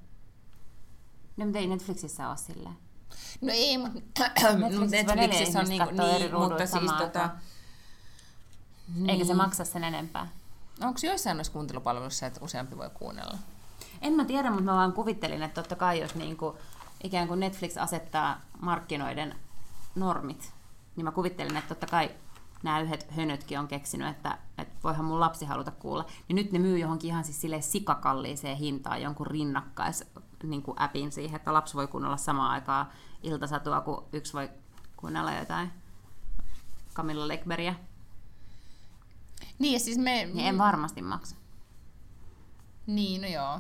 [1.38, 2.76] No, mutta ei Netflixissä ole silleen.
[3.42, 4.00] No ei, mutta
[4.60, 7.30] Netflixissä, Netflixissä on niinku, niin, mutta siis tota...
[8.96, 9.10] Niin.
[9.10, 10.28] Eikä se maksa sen enempää.
[10.82, 13.38] Onko joissain noissa kuuntelupalveluissa, että useampi voi kuunnella?
[14.02, 16.58] En mä tiedä, mutta mä vaan kuvittelin, että totta kai jos niinku,
[17.04, 19.36] ikään kuin Netflix asettaa markkinoiden
[19.96, 20.54] normit,
[20.96, 22.12] niin mä kuvittelin, että totta kai
[22.64, 26.06] nämä yhdet hönötkin on keksinyt, että, että voihan mun lapsi haluta kuulla.
[26.28, 30.04] Niin nyt ne myy johonkin ihan siis sille sikakalliiseen hintaan jonkun rinnakkais
[30.44, 32.88] niin kuin appin siihen, että lapsi voi kuunnella samaan aikaan
[33.24, 34.50] iltasatua, kun yksi voi
[34.98, 35.72] kuunnella jotain
[36.94, 37.74] Camilla Legberia.
[39.60, 40.26] Niin, siis me...
[40.26, 41.36] Niin en varmasti maksa.
[42.88, 43.60] Niin, no joo.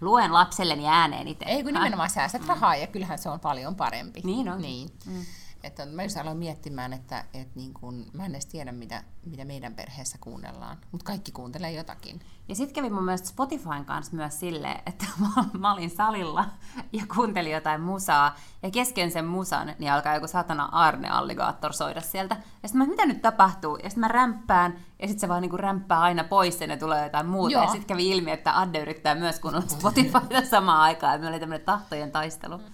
[0.00, 1.44] Luen lapselleni ääneen itse.
[1.44, 2.48] Ei, kun nimenomaan säästät mm.
[2.48, 4.20] rahaa ja kyllähän se on paljon parempi.
[4.24, 4.60] Niin on.
[4.60, 4.88] Niin.
[5.06, 5.24] Mm.
[5.62, 9.44] Että mä just aloin miettimään, että, että niin kun, mä en edes tiedä, mitä, mitä
[9.44, 12.20] meidän perheessä kuunnellaan, mutta kaikki kuuntelee jotakin.
[12.48, 16.44] Ja sitten kävi mun mielestä Spotifyn kanssa myös silleen, että mä, mä olin salilla
[16.92, 22.00] ja kuuntelin jotain musaa, ja kesken sen musan niin alkaa joku satana Arne Alligator soida
[22.00, 22.36] sieltä.
[22.62, 23.76] Ja sitten mä, mitä nyt tapahtuu?
[23.76, 27.04] Ja sitten mä rämpään, ja sitten se vaan niinku rämppää aina pois, ja ne tulee
[27.04, 27.52] jotain muuta.
[27.52, 27.62] Joo.
[27.62, 31.40] Ja sitten kävi ilmi, että Adde yrittää myös kuunnella Spotifyta samaan aikaan, että me oli
[31.40, 32.58] tämmöinen tahtojen taistelu.
[32.58, 32.64] Mm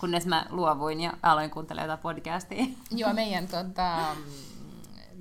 [0.00, 2.66] kunnes mä luovuin ja aloin kuuntelemaan jotain podcastia.
[2.90, 4.16] Joo, meidän tota,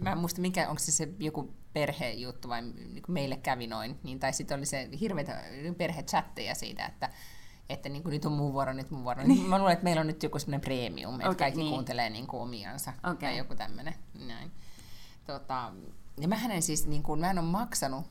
[0.03, 4.19] mä en muista mikä, onko se, se joku perhejuttu vai niin meille kävi noin, niin,
[4.19, 5.43] tai sitten oli se hirveitä
[5.77, 7.09] perhechatteja siitä, että
[7.69, 9.23] että niin kuin, nyt on mun vuoro, nyt mun vuoro.
[9.23, 9.45] Niin.
[9.45, 11.69] Mä luulen, että meillä on nyt joku semmoinen premium, että okay, kaikki niin.
[11.69, 13.15] kuuntelee niin kuin omiansa okay.
[13.15, 13.95] tai joku tämmöinen.
[14.27, 14.51] Näin.
[15.25, 15.73] Tota,
[16.19, 18.05] ja mä en siis, niin kuin, mä en ole maksanut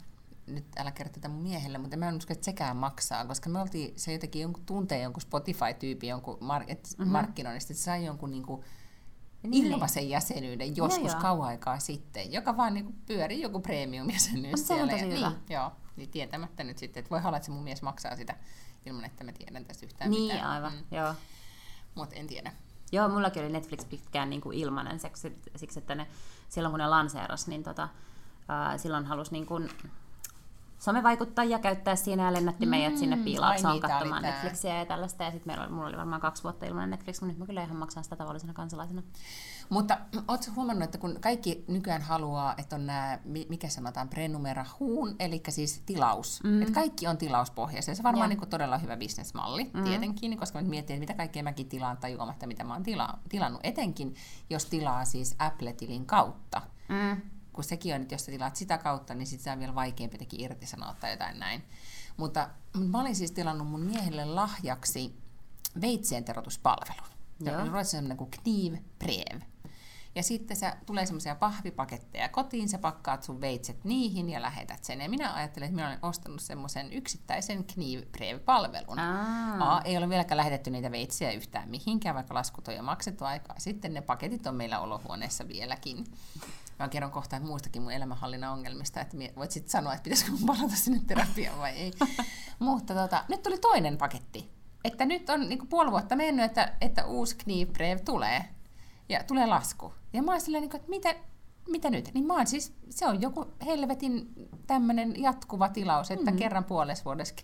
[0.49, 3.61] nyt älä kerro tätä mun miehelle, mutta mä en usko, että sekään maksaa, koska me
[3.61, 7.13] oltiin, se jotenkin jonkun tuntee jonkun Spotify-tyyppi jonkun mar- et mm-hmm.
[7.13, 8.65] markkinoinnista, että sai jonkun niinku
[9.43, 14.93] niin, ilmaisen jäsenyyden joskus joo, kauan aikaa sitten, joka vaan niinku pyöri joku premium-jäsenyys siellä.
[14.93, 15.29] Se on tosi hyvä.
[15.29, 18.35] Niin, joo, niin tietämättä nyt sitten, että voi olla, että se mun mies maksaa sitä
[18.87, 20.51] ilman, että mä tiedän tästä yhtään niin, mitään.
[20.51, 20.97] aivan, mm.
[20.97, 21.15] joo.
[21.95, 22.53] Mutta en tiedä.
[22.93, 26.07] Joo, mullakin oli Netflix pitkään niin kuin ilmanen siksi, siksi, että ne,
[26.49, 29.71] silloin kun ne lanseeras, niin tota, uh, silloin halusi niin kuin,
[30.79, 35.25] somevaikuttajia käyttää siinä ja lennätti mm, meidät sinne piilaaksoon niin, katsomaan Netflixiä ja tällaista.
[35.25, 37.77] Ja sitten meillä mulla oli varmaan kaksi vuotta ilman Netflix, mutta nyt mä kyllä ihan
[37.77, 39.03] maksan sitä tavallisena kansalaisena.
[39.69, 39.99] Mutta
[40.29, 43.19] ootko huomannut, että kun kaikki nykyään haluaa, että on nämä,
[43.49, 44.09] mikä sanotaan,
[44.81, 46.43] huun, eli siis tilaus.
[46.45, 46.63] Mm.
[46.63, 47.95] Että kaikki on tilauspohjaisia.
[47.95, 49.85] Se on varmaan niin kuin todella hyvä bisnesmalli mm.
[49.85, 53.61] tietenkin, koska mä mietin, että mitä kaikkea mäkin tilaan tajuamatta, mitä mä oon tila- tilannut.
[53.65, 54.15] Etenkin,
[54.51, 56.63] jos tilaa siis Apple-tilin kautta.
[56.89, 57.21] Mm
[57.59, 60.19] kun sekin on, että jos sä tilaat sitä kautta, niin sit se on vielä vaikeampi
[60.19, 61.63] teki irtisanoa tai jotain näin.
[62.17, 62.49] Mutta
[62.89, 65.17] mä olin siis tilannut mun miehelle lahjaksi
[65.81, 67.09] veitsien terotuspalvelun.
[67.71, 69.41] Ruotsissa semmoinen kuin Kniv Prev.
[70.15, 75.01] Ja sitten se tulee semmoisia pahvipaketteja kotiin, sä pakkaat sun veitset niihin ja lähetät sen.
[75.01, 78.99] Ja minä ajattelen, että minä olen ostanut semmoisen yksittäisen Kniv Prev-palvelun.
[78.99, 79.83] Aa.
[79.83, 83.59] ei ole vieläkään lähetetty niitä veitsiä yhtään mihinkään, vaikka laskut on jo maksettu aikaa.
[83.59, 86.05] Sitten ne paketit on meillä olohuoneessa vieläkin.
[86.79, 90.47] Mä kerron kohta että muistakin mun elämänhallinnan ongelmista, että voit sitten sanoa, että pitäisikö mun
[90.47, 91.93] palata sinne terapiaan vai ei.
[92.59, 94.51] Mutta tota, nyt tuli toinen paketti.
[94.85, 98.45] Että nyt on niin puoli vuotta mennyt, että, että uusi Kniprev tulee.
[99.09, 99.95] Ja tulee lasku.
[100.13, 101.15] Ja mä oon silleen, niin että mitä,
[101.69, 102.11] mitä nyt?
[102.15, 104.33] Niin mä oon siis, se on joku helvetin
[104.67, 106.39] tämmöinen jatkuva tilaus, että mm-hmm.
[106.39, 107.35] kerran puolessa vuodessa.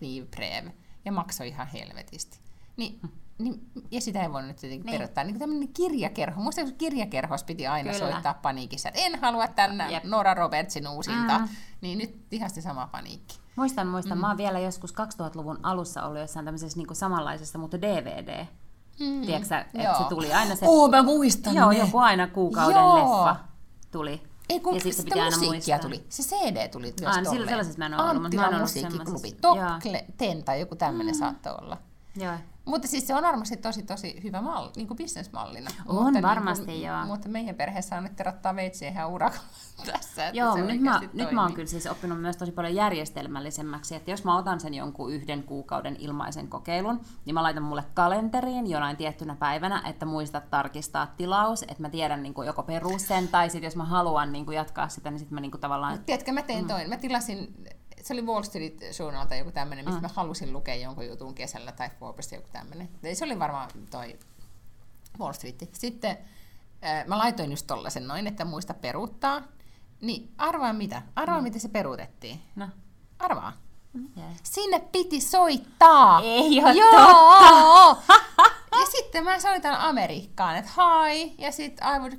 [1.05, 2.39] Ja maksoi ihan helvetisti.
[2.77, 3.01] Niin
[3.39, 4.99] niin, ja sitä ei voinut nyt tietenkin niin.
[5.01, 5.25] peruttaa.
[5.25, 6.43] Niin tämmöinen kirjakerho.
[6.43, 8.11] Muista kun kirjakerhos piti aina Kyllä.
[8.11, 10.05] soittaa paniikissa, että en halua tänne yep.
[10.05, 11.39] Nora Robertsin uusinta.
[11.39, 11.49] Mm.
[11.81, 13.39] Niin nyt ihan se sama paniikki.
[13.57, 14.19] Muistan, muistan.
[14.19, 14.21] Mm.
[14.21, 18.47] Mä oon vielä joskus 2000-luvun alussa ollut jossain tämmöisessä niin samanlaisessa, mutta DVD.
[19.01, 19.21] Mm.
[19.21, 20.67] Tiedätkö että se tuli aina se...
[20.69, 21.79] Oo, mä muistan Joo, ne.
[21.79, 22.95] joku aina kuukauden Joo.
[22.95, 23.37] leffa
[23.91, 24.23] tuli.
[24.49, 25.79] Ei kun ja sitten piti aina muistaa.
[25.79, 26.05] tuli.
[26.09, 29.33] Se CD tuli myös Aa, sillä sellaisessa mä en ole ollut, mutta mä oon musiikkiklubi.
[29.33, 29.59] Top
[30.17, 31.19] Ten tai joku tämmöinen mm.
[31.19, 31.77] saattoi olla.
[32.17, 32.35] Joo.
[32.65, 35.71] Mutta siis se on varmasti tosi tosi hyvä malli, niin kuin bisnesmallina.
[35.87, 37.07] On mutta varmasti, niin kuin, joo.
[37.07, 39.45] Mutta meidän perheessä on nyt rattaa veitsiä ihan urakalla
[39.93, 40.27] tässä.
[40.27, 43.95] Että joo, se nyt mä, nyt mä oon kyllä siis oppinut myös tosi paljon järjestelmällisemmäksi,
[43.95, 48.71] että jos mä otan sen jonkun yhden kuukauden ilmaisen kokeilun, niin mä laitan mulle kalenteriin
[48.71, 53.29] jonain tiettynä päivänä, että muistat tarkistaa tilaus, että mä tiedän niin kuin joko perus sen,
[53.29, 55.99] tai sitten jos mä haluan niin kuin jatkaa sitä, niin sitten mä niin kuin tavallaan...
[56.07, 56.69] Tiedätkö, mä tein mm.
[56.69, 56.89] toin.
[56.89, 57.55] Mä tilasin
[58.05, 60.05] se oli Wall Street Journal tai joku tämmöinen, mistä mm.
[60.05, 62.89] mä halusin lukea jonkun jutun kesällä tai Forbes joku tämmöinen.
[63.15, 64.19] Se oli varmaan toi
[65.19, 65.69] Wall Street.
[65.73, 66.19] Sitten
[66.85, 69.43] äh, mä laitoin just tollasen noin, että muista peruuttaa.
[70.01, 71.03] Niin arvaa mitä?
[71.17, 71.43] Arvaa mm.
[71.43, 72.43] miten se peruutettiin.
[72.57, 72.69] No.
[73.19, 73.53] Arvaa.
[73.95, 74.09] Mm.
[74.43, 76.21] Sinne piti soittaa.
[76.23, 77.95] Ei ole Joo!
[77.95, 78.13] totta.
[78.81, 82.13] ja sitten mä soitan Amerikkaan, että hi, ja sitten I would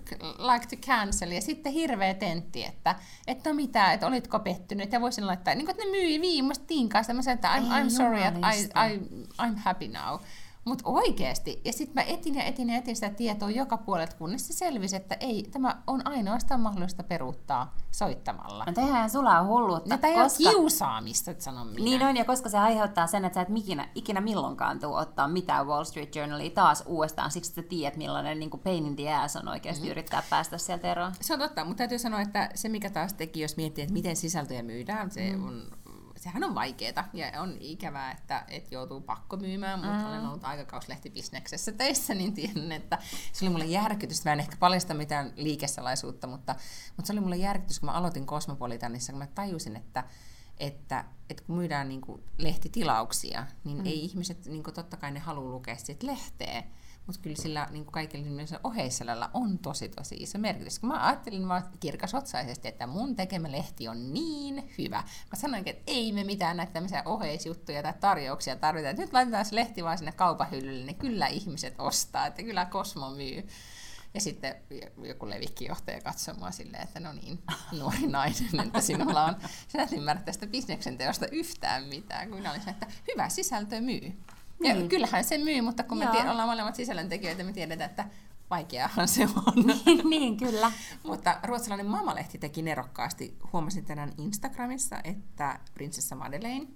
[0.53, 2.95] like to cancel, ja sitten hirveä tentti, että,
[3.27, 7.13] että no mitä, että olitko pettynyt, ja voisin laittaa, niin kuin, että ne myi viimeistä
[7.13, 8.99] mä sanoin, että I'm, I'm sorry, että I, I,
[9.41, 10.19] I'm happy now.
[10.65, 11.61] Mutta oikeasti.
[11.65, 14.95] Ja sitten mä etin ja etin ja etin sitä tietoa joka puolelta, kunnes se selvisi,
[14.95, 18.63] että ei, tämä on ainoastaan mahdollista peruuttaa soittamalla.
[18.67, 19.89] No tehdään sulla on hulluutta.
[19.89, 20.37] No, tämä koska...
[20.39, 21.83] ei ole kiusaamista, että sanon minä.
[21.83, 25.27] Niin on, ja koska se aiheuttaa sen, että sä et ikinä, ikinä milloinkaan tuu ottaa
[25.27, 29.13] mitään Wall Street Journalia taas uudestaan, siksi että sä tiedät, millainen niin pain in the
[29.13, 29.91] ass on oikeasti mm.
[29.91, 31.13] yrittää päästä sieltä eroon.
[31.21, 34.15] Se on totta, mutta täytyy sanoa, että se mikä taas teki, jos miettii, että miten
[34.15, 35.47] sisältöjä myydään, se mm.
[35.47, 35.67] on
[36.25, 40.05] sehän on vaikeaa ja on ikävää, että, että joutuu pakko myymään, mutta mm.
[40.05, 42.97] olen ollut aikakauslehtipisneksessä töissä, niin tiedän, että
[43.33, 44.25] se oli mulle järkytys.
[44.25, 46.55] Mä en ehkä paljasta mitään liikesalaisuutta, mutta,
[46.87, 50.03] mutta se oli mulle järkytys, kun mä aloitin Cosmopolitanissa, kun mä tajusin, että,
[50.57, 53.85] että, että kun myydään niin kuin lehtitilauksia, niin mm.
[53.85, 56.63] ei ihmiset, niin kuin totta kai ne haluaa lukea siitä lehteä,
[57.07, 60.79] mutta kyllä sillä niin kaikilla oheisella on tosi tosi iso merkitys.
[60.79, 64.97] Kun mä ajattelin vaan kirkasotsaisesti, että mun tekemä lehti on niin hyvä.
[64.97, 68.93] Mä sanoin, että ei me mitään näitä tämmöisiä oheisjuttuja tai tarjouksia tarvita.
[68.93, 73.47] Nyt laitetaan se lehti vaan sinne kaupahyllylle, niin kyllä ihmiset ostaa, että kyllä Kosmo myy.
[74.13, 74.55] Ja sitten
[75.03, 77.39] joku levikkijohtaja katsoi mua silleen, että no niin,
[77.71, 79.35] nuori nainen, että sinulla on,
[79.67, 82.29] sinä et ymmärrä tästä bisneksen teosta yhtään mitään.
[82.29, 84.13] Kun olisin, että hyvä sisältö myy.
[84.63, 84.89] Ja niin.
[84.89, 88.05] kyllähän se myy, mutta kun me tiedä, ollaan molemmat sisällöntekijöitä, me tiedetään, että
[88.49, 89.65] vaikeahan se on.
[89.65, 90.71] Niin, niin kyllä.
[91.03, 93.37] mutta ruotsalainen Mamalehti teki nerokkaasti.
[93.53, 96.67] Huomasin tänään Instagramissa, että prinsessa Madeleine,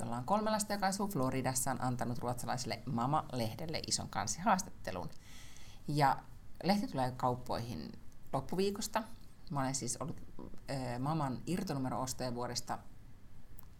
[0.00, 5.10] jolla on kolme lasta, joka asuu Floridassa, on antanut ruotsalaiselle Mama-lehdelle ison kansihaastattelun.
[5.88, 6.16] Ja
[6.64, 7.92] lehti tulee kauppoihin
[8.32, 9.02] loppuviikosta.
[9.50, 10.20] Mä olen siis ollut
[10.70, 12.78] äh, Maman irtonumero-ostaja vuodesta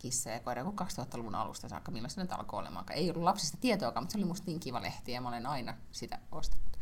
[0.04, 2.84] kissa ja koira kuin 2000-luvun alusta saakka, milloin se nyt alkoi olemaan.
[2.90, 5.74] Ei ollut lapsista tietoakaan, mutta se oli musta niin kiva lehti ja mä olen aina
[5.92, 6.76] sitä ostanut.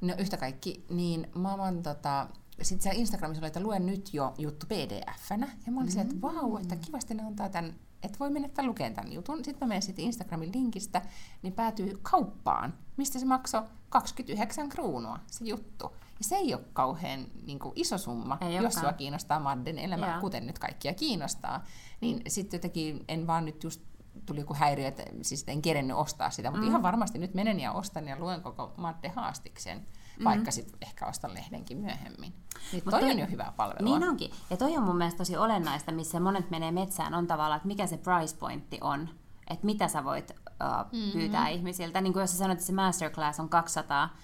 [0.00, 2.26] No yhtä kaikki, niin maailman tota,
[2.62, 5.48] sitten siellä Instagramissa oli, että luen nyt jo juttu pdf-nä.
[5.66, 6.00] Ja mä olin mm.
[6.00, 9.44] että vau, että kivasti ne antaa tämän, että voi mennä tämän lukemaan tämän jutun.
[9.44, 11.02] Sitten mä menen sitten Instagramin linkistä,
[11.42, 15.96] niin päätyy kauppaan, mistä se maksoi 29 kruunua se juttu.
[16.18, 20.06] Ja se ei ole kauhean niin kuin, iso summa, ei jos sua kiinnostaa Madden elämä,
[20.06, 20.20] Joo.
[20.20, 21.64] kuten nyt kaikkia kiinnostaa.
[22.00, 23.82] Niin sitten jotenkin en vaan nyt just
[24.26, 26.68] tuli joku häiriö, että siis en kerennyt ostaa sitä, mutta mm.
[26.68, 29.86] ihan varmasti nyt menen ja ostan ja luen koko Madde haastiksen,
[30.18, 30.24] mm.
[30.24, 32.34] vaikka sitten ehkä ostan lehdenkin myöhemmin.
[32.72, 33.98] Niin toi, toi on jo hyvää palvelua.
[33.98, 34.30] Niin onkin.
[34.50, 37.86] Ja toi on mun mielestä tosi olennaista, missä monet menee metsään, on tavallaan, että mikä
[37.86, 39.08] se price pointti on.
[39.50, 41.56] Että mitä sä voit uh, pyytää mm-hmm.
[41.56, 42.00] ihmisiltä.
[42.00, 44.16] Niin kuin jos sä sanoit, että se masterclass on 200,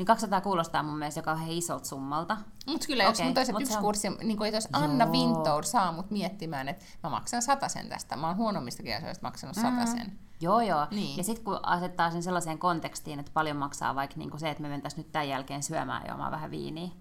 [0.00, 2.36] niin 200 kuulostaa mun mielestä jo kauhean isolta summalta.
[2.66, 3.82] Mutta kyllä, okay, jos mun toiset yksi on...
[3.82, 5.12] kurssi, niin kuin jos Anna Joo.
[5.12, 8.16] Vintour saa mut miettimään, että mä maksan sen tästä.
[8.16, 9.86] Mä oon huonommistakin asioista maksanut mm.
[9.86, 10.18] sen.
[10.40, 10.86] Joo, joo.
[10.90, 11.16] Niin.
[11.16, 14.68] Ja sitten kun asettaa sen sellaiseen kontekstiin, että paljon maksaa vaikka niinku se, että me
[14.68, 16.92] mentäisiin nyt tämän jälkeen syömään ja omaa vähän viiniä, niin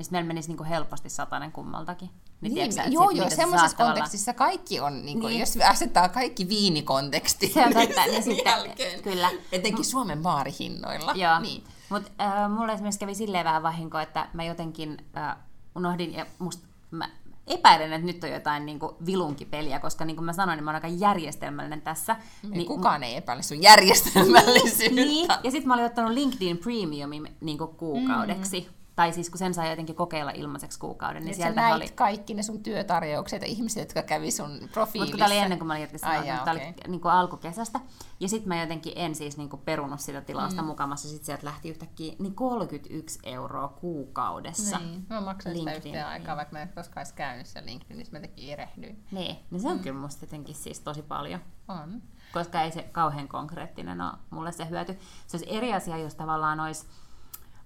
[0.00, 2.08] sitten meillä menisi niinku helposti satanen kummaltakin.
[2.40, 4.50] Niin, niin, tiedätkö, joo, joo, semmoisessa kontekstissa tavalla...
[4.50, 5.40] kaikki on, niin kuin, niin.
[5.40, 9.02] jos asettaa kaikki viinikontekstiin, se on totta, niin sitten, jälkeen.
[9.02, 9.30] kyllä.
[9.52, 11.12] Etenkin Suomen baarihinnoilla.
[11.12, 11.64] Joo, niin.
[11.88, 15.36] Mutta äh, mulle esimerkiksi kävi silleen vähän vahinko, että mä jotenkin äh,
[15.76, 17.08] unohdin, ja musta mä
[17.46, 20.70] epäilen, että nyt on jotain niin kuin vilunkipeliä, koska niin kuin mä sanoin, niin mä
[20.70, 22.16] oon aika järjestelmällinen tässä.
[22.44, 24.94] Ei, niin, kukaan ei epäile sun järjestelmällisyyttä.
[24.94, 28.60] niin, ja sitten mä olin ottanut LinkedIn Premiumin niin kuin kuukaudeksi.
[28.60, 31.88] Mm tai siis kun sen sai jotenkin kokeilla ilmaiseksi kuukauden, niin, niin sieltä oli...
[31.88, 35.12] kaikki ne sun työtarjoukset ja ihmiset, jotka kävi sun profiilissa.
[35.12, 36.66] Mutta tämä oli ennen kuin mä olin irtisanonut, mutta okay.
[36.66, 37.80] oli niin kuin alkukesästä.
[38.20, 40.66] Ja sitten mä jotenkin en siis niin kuin perunut sitä tilausta mm.
[40.66, 44.78] mukamassa, sitten sieltä lähti yhtäkkiä niin 31 euroa kuukaudessa.
[44.78, 48.20] Niin, mä maksan sitä yhteen aikaa, vaikka mä en koskaan edes käynyt siellä LinkedInissä, mä
[48.20, 49.04] tekin erehdyin.
[49.10, 49.82] Niin, niin se on mm.
[49.82, 51.40] kyllä musta jotenkin siis tosi paljon.
[51.68, 52.02] On.
[52.32, 54.98] Koska ei se kauhean konkreettinen ole mulle se hyöty.
[55.26, 56.86] Se olisi eri asia, jos tavallaan olisi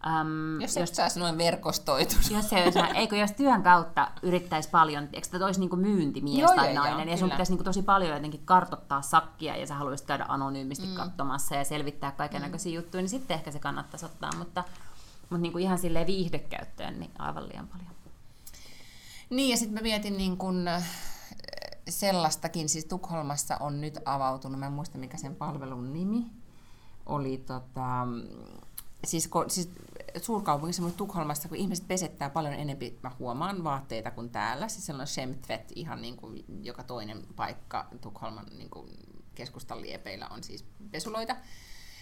[0.07, 2.15] Um, jos, jos saisi noin verkostoitu.
[2.31, 6.55] Jos, se olisi, eikö jos työn kautta yrittäisi paljon, eikö että olisi niin myyntimies joo,
[6.55, 9.75] tai joo, nainen, joo, ja sun pitäisi niin tosi paljon jotenkin kartottaa sakkia, ja sä
[9.75, 10.95] haluaisit käydä anonyymisti mm.
[10.95, 12.77] katsomassa ja selvittää kaiken näköisiä mm.
[12.77, 14.65] juttuja, niin sitten ehkä se kannattaisi ottaa, mutta,
[15.21, 17.91] mutta niin kuin ihan silleen viihdekäyttöön, niin aivan liian paljon.
[19.31, 20.85] Niin, ja sitten mä mietin niin kun, äh,
[21.89, 26.27] sellaistakin, siis Tukholmassa on nyt avautunut, mä en muista mikä sen palvelun nimi
[27.07, 28.07] oli, tota,
[29.05, 29.71] siis, siis
[30.23, 34.69] suurkaupungissa, mutta Tukholmassa, kun ihmiset pesettää paljon enemmän, mä huomaan vaatteita kuin täällä.
[34.69, 38.91] Siis sellainen Shemtvet, ihan niin kuin joka toinen paikka Tukholman niin kuin
[39.35, 41.37] keskustan liepeillä on siis pesuloita.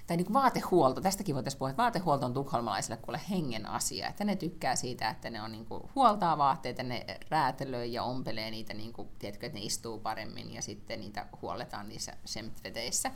[0.06, 4.24] Tai niin kuin vaatehuolto, tästäkin voitaisiin puhua, että vaatehuolto on tukholmalaisille kuule hengen asia, että
[4.24, 8.74] ne tykkää siitä, että ne on niin kuin, huoltaa vaatteita, ne räätälöi ja ompelee niitä,
[8.74, 13.10] niin kuin, tiedätkö, että ne istuu paremmin ja sitten niitä huolletaan niissä semtveteissä.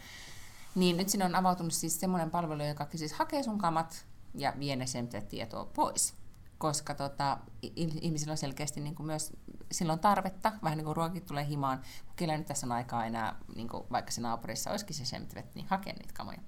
[0.75, 4.76] Niin nyt sinne on avautunut siis semmoinen palvelu, joka siis hakee sun kamat ja vie
[4.76, 6.14] ne sen tietoa pois.
[6.59, 7.39] Koska tota,
[7.76, 9.32] ihmisillä on selkeästi niin kuin myös
[9.72, 13.37] silloin tarvetta, vähän niin kuin ruokin tulee himaan, kun kellä nyt tässä on aikaa enää,
[13.55, 16.39] niin kuin vaikka se naapurissa olisikin se semtvet, niin hakee niitä kamoja.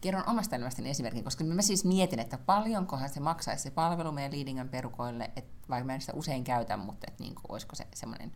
[0.00, 4.32] Kerron omasta elämästäni esimerkin, koska mä siis mietin, että paljonkohan se maksaisi se palvelu meidän
[4.32, 7.86] Leadingan perukoille, että vaikka mä en sitä usein käytä, mutta että niin kuin, olisiko se
[7.94, 8.32] semmoinen,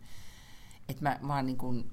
[0.89, 1.91] että mä vaan niin kuin,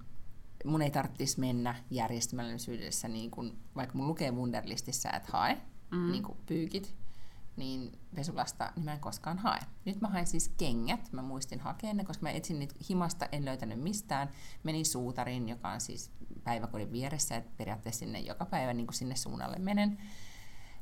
[0.64, 5.60] mun ei tarvitsisi mennä järjestelmällisyydessä, niin kuin, vaikka mun lukee Wunderlistissä, että hae
[5.90, 6.12] mm.
[6.12, 6.94] niin kuin pyykit,
[7.56, 9.60] niin pesulasta niin mä en koskaan hae.
[9.84, 13.44] Nyt mä hain siis kengät, mä muistin hakea ne, koska mä etsin niitä himasta, en
[13.44, 14.30] löytänyt mistään.
[14.62, 16.10] Menin suutariin, joka on siis
[16.44, 19.98] päiväkodin vieressä, että periaatteessa sinne joka päivä niin kuin sinne suunnalle menen.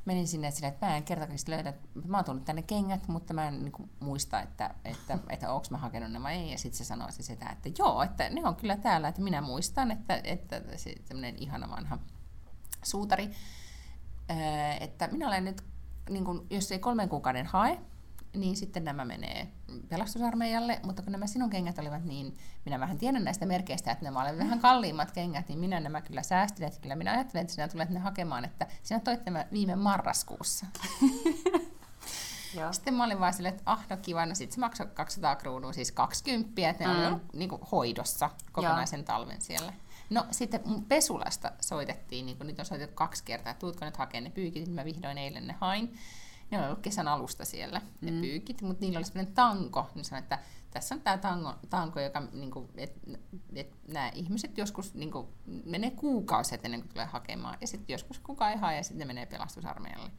[0.04, 1.74] Menin sinne sillä, että mä en kertakaan löydä,
[2.06, 5.52] mä oon tullut tänne kengät, mutta mä en niin kuin, muista, että, että, että, että
[5.52, 6.50] onko mä hakenut ne vai ei.
[6.50, 9.40] Ja sitten se sanoi se sitä, että joo, että ne on kyllä täällä, että minä
[9.40, 10.94] muistan, että, että se
[11.36, 11.98] ihana vanha
[12.82, 13.30] suutari,
[14.80, 15.62] että minä olen nyt
[16.10, 17.78] niin kun, jos ei kolmen kuukauden hae,
[18.36, 19.48] niin sitten nämä menee
[19.88, 24.22] pelastusarmeijalle, mutta kun nämä sinun kengät olivat niin, minä vähän tiedän näistä merkeistä, että nämä
[24.22, 27.68] olivat vähän kalliimmat kengät, niin minä nämä kyllä säästin, että kyllä minä ajattelen, että sinä
[27.68, 30.66] tulet ne hakemaan, että sinä toit nämä viime marraskuussa.
[32.54, 32.72] Joo.
[32.72, 35.72] Sitten mä olin vaan silleen, että ah, no kiva, no sit se maksoi 200 kruunua,
[35.72, 37.14] siis 20, että ne mm.
[37.14, 39.06] oli niin kuin, hoidossa kokonaisen Joo.
[39.06, 39.72] talven siellä.
[40.10, 43.96] No sitten mun pesulasta soitettiin, niin kuin nyt on soitettu kaksi kertaa, että tuutko nyt
[43.96, 45.94] hakemaan ne pyykit, niin mä vihdoin eilen ne hain.
[46.50, 48.20] Ne on ollut kesän alusta siellä, ne mm.
[48.20, 49.90] pyykit, mutta niillä oli sellainen tanko.
[49.94, 50.38] Niin sanoin, että
[50.70, 52.92] tässä on tämä tango, tanko, joka, niin kuin, et,
[53.54, 55.26] et, nämä ihmiset joskus niin kuin,
[55.64, 59.04] menee kuukausi ennen kuin tulee hakemaan, ja sitten joskus kukaan ei hae, ja sitten ne
[59.04, 60.10] menee pelastusarmeijalle.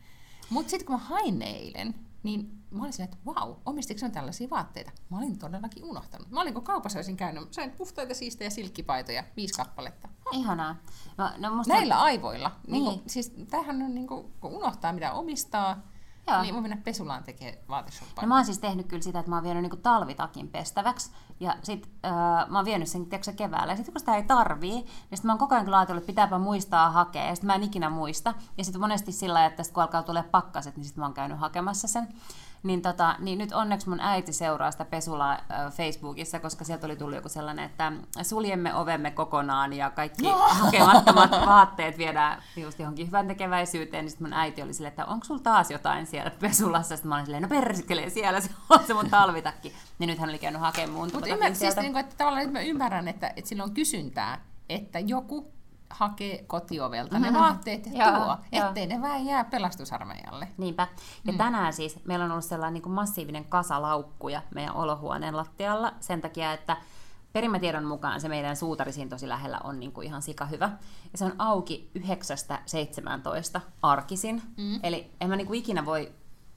[0.50, 4.92] Mutta sitten kun mä hain eilen, niin mä olin että vau, omistiko ne tällaisia vaatteita?
[5.10, 6.32] Mä olin todellakin unohtanut.
[6.32, 10.08] Mä olin kun kaupassa olisin käynyt, sain puhtaita siistejä silkkipaitoja, viisi kappaletta.
[10.26, 10.40] Oh.
[10.40, 10.76] Ihanaa.
[11.18, 11.74] No, no musta...
[11.74, 12.52] Näillä aivoilla.
[12.68, 12.72] Niin.
[12.72, 15.89] Niin kuin, siis tämähän on niin kuin, kun unohtaa mitä omistaa,
[16.30, 16.42] Joo.
[16.42, 18.24] Niin voi mennä pesulaan tekemään vaateshoppaa.
[18.24, 21.12] No mä oon siis tehnyt kyllä sitä, että mä oon vienyt niinku talvitakin pestäväksi.
[21.40, 23.74] Ja sit äh, mä oon vienyt sen tiedätkö, keväällä.
[23.74, 26.12] Ja sitten kun sitä ei tarvii, niin sit mä oon koko ajan kyllä ajatellut, että
[26.12, 27.26] pitääpä muistaa hakea.
[27.26, 28.34] Ja sit mä en ikinä muista.
[28.58, 31.88] Ja sitten monesti sillä että kun alkaa tulla pakkaset, niin sit mä oon käynyt hakemassa
[31.88, 32.08] sen.
[32.64, 36.96] Niin, tota, niin nyt onneksi mun äiti seuraa sitä pesulaa äh, Facebookissa, koska sieltä oli
[36.96, 37.92] tullut joku sellainen, että
[38.22, 40.38] suljemme ovemme kokonaan ja kaikki no.
[40.38, 44.06] hakemattomat vaatteet viedään just johonkin hyvän tekeväisyyteen.
[44.06, 46.96] Niin sitten mun äiti oli silleen, että onko sulla taas jotain siellä pesulassa?
[46.96, 49.74] Sitten mä olin silleen, no persikele, siellä se on se mun talvitakki.
[50.00, 52.54] Niin nyt hän oli käynyt hakemaan mun Mutta ymmär, siis, niin kuin, että tavallaan nyt
[52.54, 55.59] mä ymmärrän, että, että sillä on kysyntää, että joku
[55.90, 57.34] hakee kotiovelta mm-hmm.
[57.34, 60.48] ne vaatteet ja joo, tuo, ettei ne vähän jää pelastusarmeijalle.
[60.58, 60.88] Niinpä.
[61.26, 61.38] Ja mm.
[61.38, 66.22] tänään siis meillä on ollut sellainen niin kuin massiivinen kasa laukkuja meidän olohuoneen lattialla sen
[66.22, 66.78] takia, että
[67.34, 70.70] perimätiedon mukaan se meidän suutari siinä tosi lähellä on niin kuin ihan sika hyvä.
[71.12, 71.92] Ja se on auki
[73.58, 74.42] 9-17 arkisin.
[74.58, 74.80] Mm.
[74.84, 76.12] Eli en mä niin kuin ikinä voi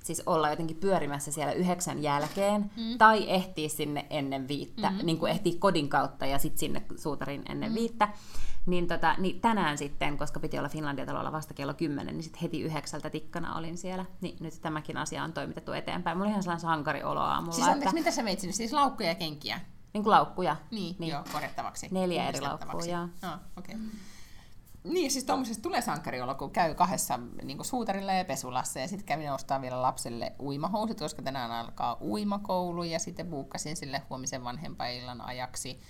[0.05, 2.99] siis olla jotenkin pyörimässä siellä yhdeksän jälkeen, mm.
[2.99, 4.99] tai ehtii sinne ennen viittä, mm.
[5.03, 7.75] niin kuin ehtii kodin kautta ja sitten sinne suutarin ennen mm.
[7.75, 8.09] viittä.
[8.67, 12.61] Niin, tota, niin tänään sitten, koska piti olla Finlandia-talolla vasta kello 10, niin sitten heti
[12.61, 14.05] yhdeksältä tikkana olin siellä.
[14.21, 16.17] Niin nyt tämäkin asia on toimitettu eteenpäin.
[16.17, 17.53] Mulla oli ihan sellainen sankariolo aamulla.
[17.53, 17.95] Siis anteeksi, että...
[17.95, 18.55] mitä sä veitsit?
[18.55, 19.61] Siis laukkuja ja kenkiä?
[19.93, 20.57] Niin kuin laukkuja.
[20.71, 21.11] Niin, niin.
[21.11, 21.89] joo, korjattavaksi.
[21.91, 23.03] Neljä eri laukkua, joo.
[23.03, 23.75] Oh, okay.
[23.75, 23.91] mm.
[24.85, 29.33] Niin, siis tuommoisesta tulee sankariolo, kun käy kahdessa niin suutarilla ja pesulassa, ja sitten kävin
[29.33, 35.81] ostaa vielä lapselle uimahousut, koska tänään alkaa uimakoulu, ja sitten buukkasin sille huomisen vanhempaillan ajaksi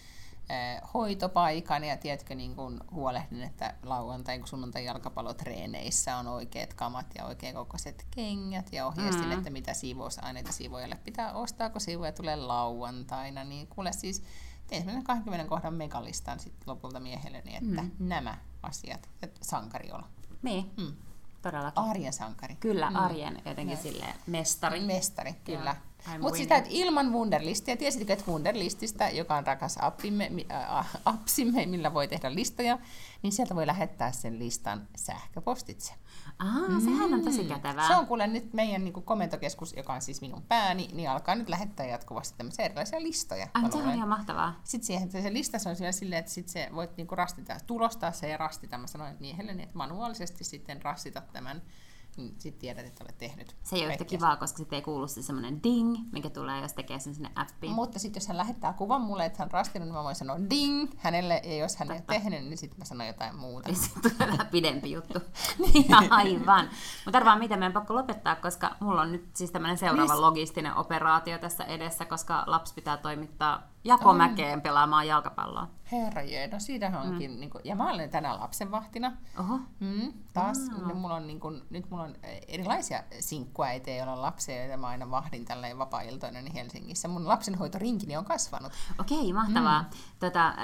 [0.95, 7.25] hoitopaikan ja tiedätkö, niin kun huolehdin, että lauantai kun sunnuntai jalkapallotreeneissä on oikeat kamat ja
[7.25, 9.33] oikein kokoiset kengät ja ohjeistin, mm.
[9.33, 13.45] että mitä siivousaineita siivojalle pitää ostaa, kun siivoja tulee lauantaina.
[13.45, 14.23] Niin kuule siis
[14.67, 17.91] tein 20 kohdan megalistan sitten lopulta miehelleni, että mm.
[17.99, 19.11] nämä asiat,
[19.43, 20.05] sankariolo.
[20.43, 20.71] Niin.
[20.77, 20.97] Mm.
[21.43, 21.83] Todellakin.
[21.83, 22.57] Arjen sankari.
[22.61, 22.97] Kyllä, mm.
[22.97, 23.83] arjen jotenkin mm.
[23.83, 24.81] silleen mestari.
[24.81, 25.77] Mestari, kyllä.
[26.21, 31.95] Mutta sitä, että ilman Wunderlistia, tiesitkö, että Wunderlististä, joka on rakas appimme, äh, appsimme, millä
[31.95, 32.79] voi tehdä listoja,
[33.23, 35.93] niin sieltä voi lähettää sen listan sähköpostitse.
[36.39, 36.81] Ah, mm.
[36.81, 37.89] sehän on tosi kätevää.
[37.89, 41.35] Se on kuule nyt meidän niin kuin komentokeskus, joka on siis minun pääni, niin alkaa
[41.35, 43.49] nyt lähettää jatkuvasti tämmöisiä erilaisia listoja.
[43.55, 44.61] Ai, se on ihan mahtavaa.
[44.65, 47.57] Sitten siihen, että se lista on siellä silleen, että sit se voit niin kuin rastita,
[47.67, 48.79] tulostaa se ja rastita.
[48.79, 51.63] Mä sanoin miehelle, että manuaalisesti sitten rastita tämän
[52.17, 53.57] niin sitten tiedät, että olet tehnyt.
[53.63, 56.73] Se ei ole yhtä kivaa, koska sitten ei kuulu se semmoinen ding, mikä tulee, jos
[56.73, 57.73] tekee sen sinne appiin.
[57.73, 60.37] Mutta sitten jos hän lähettää kuvan mulle, että hän on rastinut, niin mä voin sanoa
[60.51, 62.13] ding hänelle, ja jos hän Totta.
[62.13, 63.69] ei ole tehnyt, niin sitten mä sanon jotain muuta.
[63.69, 65.19] Ja sitten tulee vähän pidempi juttu.
[65.75, 66.71] niin, aivan.
[67.05, 70.21] Mutta arvaa, miten meidän pakko lopettaa, koska mulla on nyt siis tämmöinen seuraava Mis...
[70.21, 75.69] logistinen operaatio tässä edessä, koska lapsi pitää toimittaa Jakomäkeen pelaamaan jalkapalloa.
[75.93, 77.31] Herra jee, no siitähän onkin.
[77.31, 77.41] Mm.
[77.41, 79.13] Niin kuin, ja mä olen tänään lapsenvahtina.
[79.41, 79.61] Oho.
[79.81, 80.97] Mm, taas, mm.
[80.97, 82.15] mulla on, niin kuin, nyt mulla on
[82.49, 87.09] erilaisia sinkkuäitejä, joilla on lapsia, joita mä aina vahdin tälleen vapaa-iltoina Helsingissä.
[87.09, 88.73] Mun lapsenhoitorinkini on kasvanut.
[89.01, 89.83] Okei, mahtavaa.
[89.83, 89.89] Mm.
[90.19, 90.55] Tätä,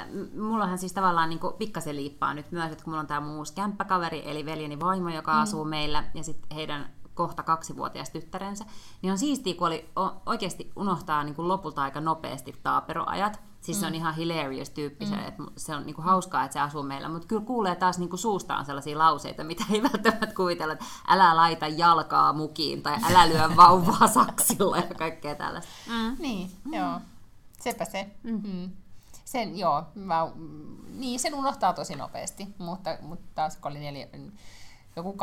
[0.41, 4.31] mullahan siis tavallaan niin pikkasen liippaa nyt myös, että kun mulla on tämä muu kämppäkaveri,
[4.31, 5.39] eli veljeni vaimo, joka mm.
[5.39, 8.65] asuu meillä, ja sitten heidän kohta kaksivuotias tyttärensä,
[9.03, 9.91] niin on siistiä, kun oli
[10.27, 13.41] oikeasti unohtaa niin kuin lopulta aika nopeasti taaperoajat.
[13.61, 13.81] Siis mm.
[13.81, 13.97] se on mm.
[13.97, 15.19] ihan hilarious tyyppi, mm.
[15.29, 18.65] että se on niinku hauskaa, että se asuu meillä, mutta kyllä kuulee taas niinku suustaan
[18.65, 24.07] sellaisia lauseita, mitä ei välttämättä kuvitella, että älä laita jalkaa mukiin tai älä lyö vauvaa
[24.07, 25.73] saksilla ja kaikkea tällaista.
[25.89, 26.17] Mm.
[26.19, 26.75] Niin, mm.
[26.75, 27.01] joo.
[27.61, 28.11] Sepä se.
[28.23, 28.41] Mm.
[28.45, 28.71] Mm.
[29.25, 30.33] Sen, joo, mä,
[30.89, 34.09] niin sen unohtaa tosi nopeasti, mutta, mutta taas kun oli neljä,
[34.99, 35.17] joku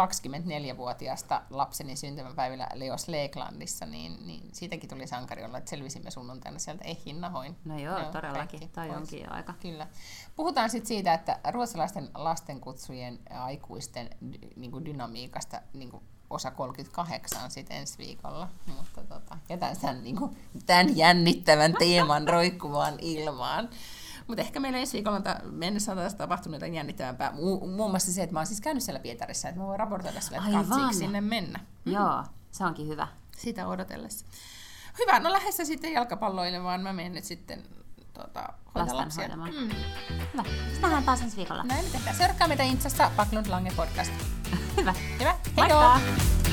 [0.73, 6.83] 24-vuotiaasta lapseni syntymäpäivillä Leos Leeklandissa, niin, niin siitäkin tuli sankari olla, että selvisimme sunnuntaina sieltä
[6.83, 7.55] ehinnahoin.
[7.65, 8.69] No joo, joo todellakin.
[8.69, 9.53] Tai onkin jo aika.
[9.61, 9.87] Kyllä.
[10.35, 14.09] Puhutaan sitten siitä, että ruotsalaisten lastenkutsujen aikuisten
[14.55, 18.49] niin kuin dynamiikasta niin kuin osa 38 sitten ensi viikolla.
[18.77, 23.69] Mutta tota, jätän sen, niin kuin, tämän jännittävän teeman roikkumaan ilmaan.
[24.27, 25.21] Mutta ehkä meillä ensi viikolla
[25.51, 27.31] mennessä on taas tapahtunut jotain jännittävämpää.
[27.31, 30.21] Mu- muun muassa se, että mä oon siis käynyt siellä Pietarissa, että mä voin raportoida
[30.21, 31.59] sille, että kansiiko sinne mennä.
[31.85, 31.91] Mm.
[31.91, 33.07] Joo, se onkin hyvä.
[33.37, 34.25] Sitä odotellessa.
[34.99, 36.81] Hyvä, no lähdessä sitten jalkapalloilemaan.
[36.81, 37.63] Mä menen nyt sitten
[38.13, 39.27] tuota, lapsia.
[39.27, 39.69] Mm.
[40.33, 40.43] Hyvä.
[40.71, 41.63] Sitten taas ensi viikolla.
[41.63, 42.15] Näin me tehdään.
[42.15, 44.11] Seuratkaa meitä Insassa Paklund Lange podcast.
[44.77, 44.93] hyvä.
[45.19, 45.35] Hyvä.
[45.57, 46.44] Heidoo!